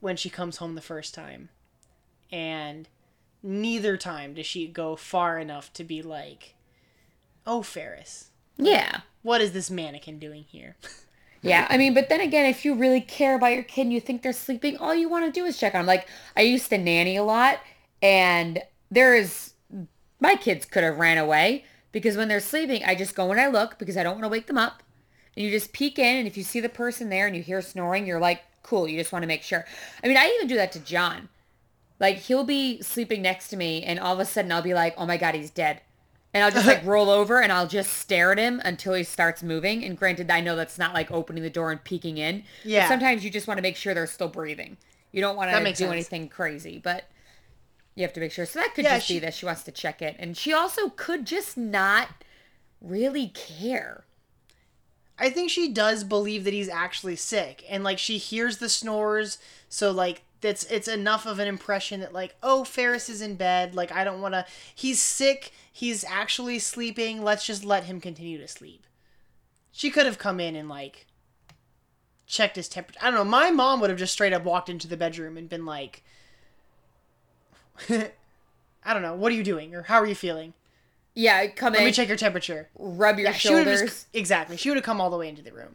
when 0.01 0.17
she 0.17 0.29
comes 0.31 0.59
home 0.59 0.75
the 0.75 0.81
first 0.81 1.15
time. 1.15 1.49
And 2.31 2.89
neither 3.43 3.97
time 3.97 4.35
does 4.35 4.47
she 4.47 4.67
go 4.67 4.97
far 4.97 5.39
enough 5.39 5.73
to 5.75 5.85
be 5.85 6.03
like, 6.03 6.55
oh, 7.47 7.63
Ferris, 7.63 8.31
Yeah. 8.57 9.01
what 9.23 9.41
is 9.41 9.53
this 9.53 9.71
mannequin 9.71 10.19
doing 10.19 10.45
here? 10.49 10.77
Yeah, 11.45 11.67
I 11.69 11.77
mean, 11.77 11.93
but 11.93 12.09
then 12.09 12.23
again, 12.23 12.47
if 12.47 12.65
you 12.65 12.75
really 12.75 13.03
care 13.03 13.37
about 13.37 13.53
your 13.53 13.63
kid 13.63 13.83
and 13.83 13.93
you 13.93 14.01
think 14.01 14.23
they're 14.23 14.33
sleeping, 14.33 14.79
all 14.79 14.95
you 14.95 15.11
want 15.11 15.27
to 15.27 15.31
do 15.31 15.45
is 15.45 15.59
check 15.59 15.75
on 15.75 15.81
them. 15.81 15.87
Like, 15.87 16.09
I 16.37 16.41
used 16.41 16.71
to 16.71 16.79
nanny 16.79 17.17
a 17.17 17.23
lot, 17.23 17.61
and 18.01 18.63
there 18.91 19.15
is, 19.15 19.53
my 20.21 20.37
kids 20.37 20.65
could 20.65 20.85
have 20.85 20.99
ran 20.99 21.19
away 21.19 21.67
because 21.93 22.17
when 22.17 22.29
they're 22.29 22.41
sleeping, 22.41 22.83
I 22.85 22.95
just 22.95 23.15
go 23.15 23.31
and 23.31 23.39
I 23.39 23.49
look 23.49 23.79
because 23.79 23.99
I 23.99 24.03
don't 24.03 24.15
want 24.15 24.25
to 24.25 24.31
wake 24.31 24.47
them 24.47 24.57
up. 24.57 24.83
And 25.37 25.45
you 25.45 25.51
just 25.51 25.75
peek 25.75 25.99
in, 25.99 26.17
and 26.17 26.27
if 26.27 26.37
you 26.39 26.45
see 26.45 26.61
the 26.61 26.69
person 26.71 27.11
there 27.11 27.27
and 27.27 27.37
you 27.37 27.43
hear 27.43 27.61
snoring, 27.61 28.07
you're 28.07 28.21
like, 28.21 28.43
cool, 28.63 28.89
you 28.89 28.99
just 28.99 29.13
want 29.13 29.23
to 29.23 29.29
make 29.29 29.43
sure. 29.43 29.67
I 30.03 30.09
mean, 30.09 30.17
I 30.17 30.33
even 30.37 30.49
do 30.49 30.57
that 30.57 30.73
to 30.73 30.81
John. 30.81 31.29
Like, 32.01 32.17
he'll 32.17 32.45
be 32.45 32.81
sleeping 32.81 33.21
next 33.21 33.49
to 33.49 33.57
me, 33.59 33.83
and 33.83 34.01
all 34.01 34.15
of 34.15 34.21
a 34.21 34.25
sudden 34.25 34.51
I'll 34.51 34.63
be 34.63 34.75
like, 34.75 34.95
oh 34.97 35.05
my 35.05 35.19
God, 35.19 35.35
he's 35.35 35.51
dead. 35.51 35.83
And 36.35 36.43
I'll 36.45 36.51
just 36.51 36.67
like 36.67 36.85
roll 36.85 37.09
over 37.11 37.41
and 37.41 37.51
I'll 37.53 37.67
just 37.69 37.93
stare 37.95 38.33
at 38.33 38.39
him 38.39 38.61
until 38.65 38.93
he 38.95 39.05
starts 39.05 39.43
moving. 39.43 39.85
And 39.85 39.97
granted, 39.97 40.31
I 40.31 40.41
know 40.41 40.57
that's 40.57 40.79
not 40.79 40.93
like 40.93 41.11
opening 41.11 41.43
the 41.45 41.49
door 41.51 41.71
and 41.71 41.83
peeking 41.83 42.19
in. 42.19 42.41
But 42.65 42.71
Yeah. 42.71 42.89
sometimes 42.89 43.25
you 43.25 43.31
just 43.31 43.47
want 43.47 43.59
to 43.59 43.63
make 43.63 43.77
sure 43.77 43.95
they're 43.95 44.07
still 44.09 44.29
breathing. 44.29 44.77
You 45.13 45.21
don't 45.21 45.37
want 45.37 45.51
to 45.53 45.59
do 45.61 45.65
sense. 45.75 45.81
anything 45.93 46.29
crazy, 46.29 46.79
but 46.83 47.05
you 47.95 48.03
have 48.03 48.13
to 48.15 48.21
make 48.21 48.33
sure. 48.33 48.45
So 48.47 48.59
that 48.59 48.75
could 48.75 48.85
Yeah, 48.85 48.97
just 48.97 49.07
she- 49.07 49.15
be 49.15 49.19
that 49.21 49.33
she 49.35 49.47
wants 49.47 49.63
to 49.63 49.71
check 49.73 50.03
it. 50.03 50.17
And 50.19 50.37
she 50.37 50.53
also 50.53 50.89
could 50.91 51.25
just 51.25 51.57
not 51.57 52.09
really 52.81 53.29
care. 53.29 54.05
I 55.17 55.31
think 55.31 55.49
she 55.51 55.69
does 55.69 56.03
believe 56.03 56.43
that 56.43 56.53
he's 56.53 56.69
actually 56.69 57.15
sick, 57.15 57.65
and 57.71 57.85
like 57.85 58.01
she 58.01 58.19
hears 58.19 58.59
the 58.59 58.69
snores, 58.69 59.39
so 59.69 59.93
like 59.93 60.23
that's 60.45 60.65
it's 60.65 60.89
enough 60.89 61.25
of 61.25 61.39
an 61.39 61.49
impression 61.49 62.01
that 62.01 62.13
like 62.13 62.37
oh 62.43 62.65
Ferris 62.65 63.09
is 63.09 63.23
in 63.23 63.35
bed, 63.35 63.75
like 63.75 63.91
I 63.91 64.05
don't 64.05 64.21
want 64.21 64.35
to. 64.35 64.45
He's 64.75 65.01
sick. 65.01 65.53
He's 65.73 66.05
actually 66.05 66.59
sleeping. 66.59 67.23
Let's 67.23 67.47
just 67.47 67.65
let 67.65 67.85
him 67.85 67.99
continue 68.01 68.39
to 68.39 68.47
sleep. 68.47 68.87
She 69.73 69.91
could 69.91 70.05
have 70.07 70.19
come 70.19 70.39
in 70.41 70.55
and 70.55 70.69
like 70.69 71.07
checked 72.27 72.57
his 72.57 72.69
temperature. 72.69 73.01
I 73.03 73.07
don't 73.11 73.15
know. 73.15 73.25
My 73.25 73.51
mom 73.51 73.81
would 73.81 73.89
have 73.91 73.99
just 73.99 74.13
straight 74.13 74.35
up 74.35 74.45
walked 74.45 74.69
into 74.69 74.87
the 74.87 74.97
bedroom 74.99 75.37
and 75.39 75.49
been 75.49 75.65
like, 75.65 76.03
I 77.89 78.93
don't 78.93 79.03
know. 79.03 79.15
What 79.15 79.33
are 79.33 79.35
you 79.35 79.43
doing, 79.45 79.75
or 79.75 79.83
how 79.83 79.97
are 79.99 80.07
you 80.07 80.15
feeling? 80.15 80.53
Yeah, 81.15 81.47
come 81.47 81.75
in. 81.75 81.81
Let 81.81 81.87
me 81.87 81.93
check 81.93 82.09
your 82.09 82.17
temperature. 82.19 82.69
rub 82.79 83.19
your 83.19 83.29
Yeah, 83.29 83.33
she 83.35 83.49
shoulders. 83.49 83.81
just 83.81 84.07
exactly. 84.13 84.57
She 84.59 84.69
would 84.69 84.77
have 84.77 84.85
come 84.85 85.01
all 85.01 85.11
the 85.11 85.17
way 85.17 85.29
into 85.29 85.43
the 85.43 85.53
room. 85.53 85.75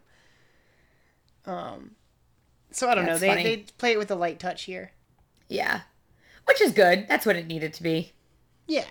Um, 1.46 1.96
so 2.72 2.90
I 2.90 2.96
don't 2.96 3.06
That's 3.06 3.22
know. 3.22 3.28
They 3.28 3.34
funny. 3.34 3.44
they 3.44 3.58
play 3.78 3.92
it 3.92 3.98
with 3.98 4.12
a 4.12 4.16
light 4.16 4.40
touch 4.40 4.64
here. 4.64 4.92
Yeah, 5.48 5.82
which 6.46 6.62
is 6.62 6.72
good. 6.72 7.08
That's 7.08 7.26
what 7.26 7.36
it 7.36 7.48
needed 7.48 7.74
to 7.74 7.84
be. 7.84 8.14
Yeah, 8.68 8.86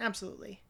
absolutely. 0.00 0.60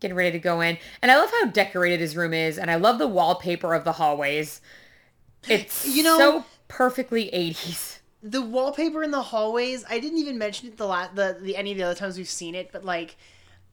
getting 0.00 0.16
ready 0.16 0.32
to 0.32 0.38
go 0.38 0.60
in. 0.60 0.76
And 1.00 1.10
I 1.10 1.16
love 1.16 1.30
how 1.30 1.46
decorated 1.46 2.00
his 2.00 2.16
room 2.16 2.34
is, 2.34 2.58
and 2.58 2.70
I 2.70 2.74
love 2.76 2.98
the 2.98 3.08
wallpaper 3.08 3.72
of 3.74 3.84
the 3.84 3.92
hallways. 3.92 4.60
It's 5.48 5.86
You 5.86 6.02
know- 6.02 6.18
so 6.18 6.44
perfectly 6.68 7.30
80s. 7.32 7.98
The 8.22 8.40
wallpaper 8.40 9.02
in 9.02 9.10
the 9.10 9.20
hallways. 9.20 9.84
I 9.90 9.98
didn't 10.00 10.18
even 10.18 10.38
mention 10.38 10.68
it 10.68 10.78
the 10.78 10.86
la- 10.86 11.08
the 11.14 11.36
the 11.40 11.56
any 11.56 11.72
of 11.72 11.76
the 11.76 11.84
other 11.84 11.94
times 11.94 12.16
we've 12.16 12.28
seen 12.28 12.54
it, 12.54 12.70
but 12.72 12.84
like. 12.84 13.16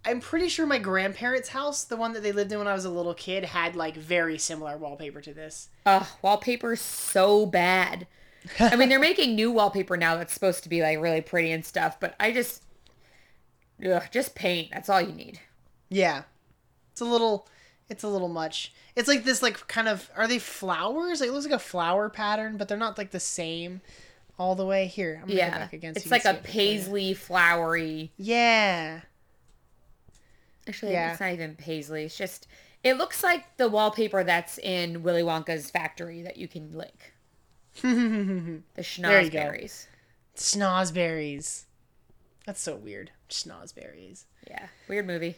I'm 0.03 0.19
pretty 0.19 0.49
sure 0.49 0.65
my 0.65 0.79
grandparents' 0.79 1.49
house, 1.49 1.83
the 1.83 1.95
one 1.95 2.13
that 2.13 2.23
they 2.23 2.31
lived 2.31 2.51
in 2.51 2.57
when 2.57 2.67
I 2.67 2.73
was 2.73 2.85
a 2.85 2.89
little 2.89 3.13
kid, 3.13 3.45
had 3.45 3.75
like 3.75 3.95
very 3.95 4.39
similar 4.39 4.75
wallpaper 4.75 5.21
to 5.21 5.31
this. 5.31 5.69
Ugh, 5.85 6.07
wallpaper's 6.23 6.81
so 6.81 7.45
bad. 7.45 8.07
I 8.59 8.75
mean, 8.75 8.89
they're 8.89 8.99
making 8.99 9.35
new 9.35 9.51
wallpaper 9.51 9.97
now 9.97 10.15
that's 10.15 10.33
supposed 10.33 10.63
to 10.63 10.69
be 10.69 10.81
like 10.81 10.99
really 10.99 11.21
pretty 11.21 11.51
and 11.51 11.63
stuff, 11.65 11.99
but 11.99 12.15
I 12.19 12.31
just, 12.31 12.63
ugh, 13.85 14.03
just 14.11 14.35
paint. 14.35 14.69
That's 14.71 14.89
all 14.89 15.01
you 15.01 15.13
need. 15.13 15.39
Yeah, 15.89 16.23
it's 16.91 17.01
a 17.01 17.05
little, 17.05 17.47
it's 17.89 18.03
a 18.03 18.07
little 18.07 18.29
much. 18.29 18.73
It's 18.95 19.07
like 19.07 19.23
this, 19.23 19.41
like 19.41 19.67
kind 19.67 19.87
of. 19.87 20.09
Are 20.15 20.27
they 20.27 20.39
flowers? 20.39 21.19
Like, 21.21 21.29
it 21.29 21.33
looks 21.33 21.45
like 21.45 21.53
a 21.55 21.59
flower 21.59 22.09
pattern, 22.09 22.57
but 22.57 22.67
they're 22.67 22.77
not 22.77 22.97
like 22.97 23.11
the 23.11 23.19
same 23.19 23.81
all 24.39 24.55
the 24.55 24.65
way. 24.65 24.87
Here, 24.87 25.19
I'm 25.23 25.29
Yeah, 25.29 25.49
back 25.57 25.73
again. 25.73 25.93
so 25.93 25.99
it's 25.99 26.11
like 26.11 26.25
a 26.25 26.31
it 26.31 26.43
paisley, 26.43 27.13
flowery. 27.13 28.11
Yeah. 28.17 29.01
Actually, 30.67 30.93
Yeah. 30.93 31.11
it's 31.11 31.19
not 31.19 31.31
even 31.31 31.55
paisley. 31.55 32.05
It's 32.05 32.17
just, 32.17 32.47
it 32.83 32.97
looks 32.97 33.23
like 33.23 33.57
the 33.57 33.67
wallpaper 33.69 34.23
that's 34.23 34.57
in 34.57 35.03
Willy 35.03 35.23
Wonka's 35.23 35.69
factory 35.71 36.21
that 36.21 36.37
you 36.37 36.47
can 36.47 36.71
lick. 36.77 37.10
the 37.81 38.61
schnozberries. 38.79 39.87
Snozberries. 40.35 41.63
That's 42.45 42.61
so 42.61 42.75
weird. 42.75 43.11
Snozberries. 43.29 44.25
Yeah, 44.47 44.67
weird 44.87 45.07
movie. 45.07 45.37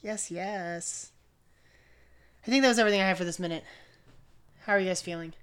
Yes, 0.00 0.30
yes. 0.30 1.12
I 2.46 2.50
think 2.50 2.62
that 2.62 2.68
was 2.68 2.78
everything 2.78 3.00
I 3.00 3.08
have 3.08 3.18
for 3.18 3.24
this 3.24 3.38
minute. 3.38 3.64
How 4.64 4.74
are 4.74 4.78
you 4.78 4.86
guys 4.86 5.02
feeling? 5.02 5.34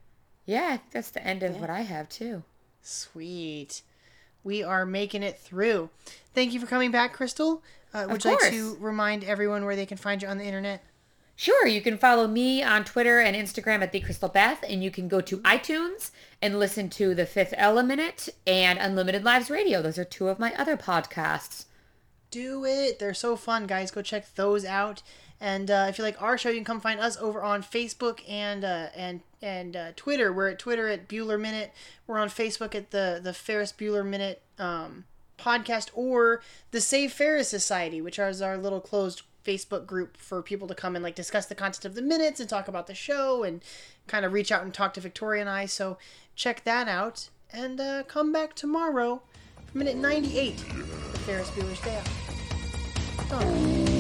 Yeah, 0.46 0.78
that's 0.92 1.10
the 1.10 1.26
end 1.26 1.44
of 1.44 1.60
what 1.60 1.70
I 1.70 1.82
have 1.82 2.08
too. 2.10 2.44
Sweet. 2.82 3.82
We 4.44 4.64
are 4.64 4.86
making 4.86 5.24
it 5.24 5.40
through. 5.40 5.90
Thank 6.34 6.54
you 6.54 6.60
for 6.60 6.68
coming 6.68 6.92
back, 6.92 7.14
Crystal. 7.14 7.64
Uh, 7.94 8.06
would 8.10 8.24
you 8.24 8.32
like 8.32 8.52
to 8.52 8.78
remind 8.80 9.24
everyone 9.24 9.66
where 9.66 9.76
they 9.76 9.86
can 9.86 9.98
find 9.98 10.22
you 10.22 10.28
on 10.28 10.38
the 10.38 10.44
internet? 10.46 10.84
Sure, 11.38 11.68
you 11.68 11.82
can 11.82 11.98
follow 11.98 12.28
me 12.28 12.64
on 12.64 12.86
Twitter 12.86 13.20
and 13.20 13.36
Instagram 13.36 13.82
at 13.82 13.92
the 13.92 14.00
Crystal 14.00 14.30
Beth, 14.30 14.64
and 14.70 14.82
you 14.82 14.90
can 14.90 15.10
go 15.10 15.20
to 15.20 15.40
iTunes 15.40 16.12
and 16.42 16.58
listen 16.60 16.90
to 16.92 17.14
The 17.14 17.26
Fifth 17.26 17.54
Element 17.58 18.30
and 18.48 18.80
Unlimited 18.80 19.26
Lives 19.26 19.50
Radio. 19.50 19.82
Those 19.82 19.98
are 20.00 20.06
two 20.06 20.30
of 20.30 20.40
my 20.40 20.54
other 20.56 20.78
podcasts. 20.78 21.66
do 22.32 22.64
it. 22.66 23.00
They're 23.00 23.14
so 23.14 23.36
fun, 23.36 23.66
guys. 23.68 23.92
Go 23.92 24.02
check 24.02 24.34
those 24.36 24.64
out. 24.66 25.02
And 25.40 25.70
uh, 25.70 25.88
if 25.90 25.98
you 25.98 26.04
like 26.06 26.22
our 26.22 26.38
show, 26.38 26.50
you 26.50 26.56
can 26.56 26.64
come 26.66 26.80
find 26.82 27.00
us 27.00 27.18
over 27.18 27.44
on 27.44 27.62
Facebook 27.64 28.20
and 28.30 28.64
uh, 28.64 28.88
and 28.96 29.20
and 29.42 29.76
uh, 29.76 29.92
Twitter. 29.98 30.32
We're 30.34 30.50
at 30.50 30.60
Twitter 30.60 30.88
at 30.88 31.08
Bueller 31.10 31.40
Minute. 31.40 31.74
We're 32.08 32.18
on 32.18 32.30
Facebook 32.30 32.74
at 32.76 32.92
the 32.92 33.20
the 33.22 33.34
Ferris 33.34 33.74
Bueller 33.74 34.06
Minute 34.06 34.42
um, 34.58 35.04
podcast 35.38 35.90
or 35.94 36.42
the 36.72 36.80
Save 36.82 37.12
Ferris 37.12 37.50
Society, 37.50 38.02
which 38.02 38.18
is 38.20 38.42
our 38.42 38.58
little 38.58 38.80
closed 38.82 39.24
Facebook 39.46 39.86
group 39.86 40.18
for 40.18 40.42
people 40.42 40.68
to 40.68 40.76
come 40.76 40.96
and 40.96 41.04
like 41.04 41.16
discuss 41.16 41.46
the 41.46 41.56
content 41.56 41.86
of 41.86 41.96
the 41.96 42.02
minutes 42.02 42.40
and 42.40 42.50
talk 42.50 42.68
about 42.68 42.88
the 42.88 42.96
show 42.96 43.44
and 43.44 43.64
kind 44.08 44.26
of 44.26 44.34
reach 44.34 44.52
out 44.52 44.64
and 44.64 44.74
talk 44.74 44.94
to 44.96 45.02
Victoria 45.02 45.42
and 45.42 45.50
I. 45.50 45.66
So 45.66 45.98
check 46.36 46.64
that 46.64 46.88
out 46.88 47.30
and 47.52 47.80
uh, 47.80 48.04
come 48.04 48.32
back 48.32 48.56
tomorrow 48.56 49.22
for 49.66 49.78
minute 49.78 49.98
98 49.98 50.54
of 50.54 51.18
Ferris 51.20 51.50
Bueller's 51.52 51.82
Day 51.82 51.98
Off. 51.98 53.30
Done. 53.30 53.96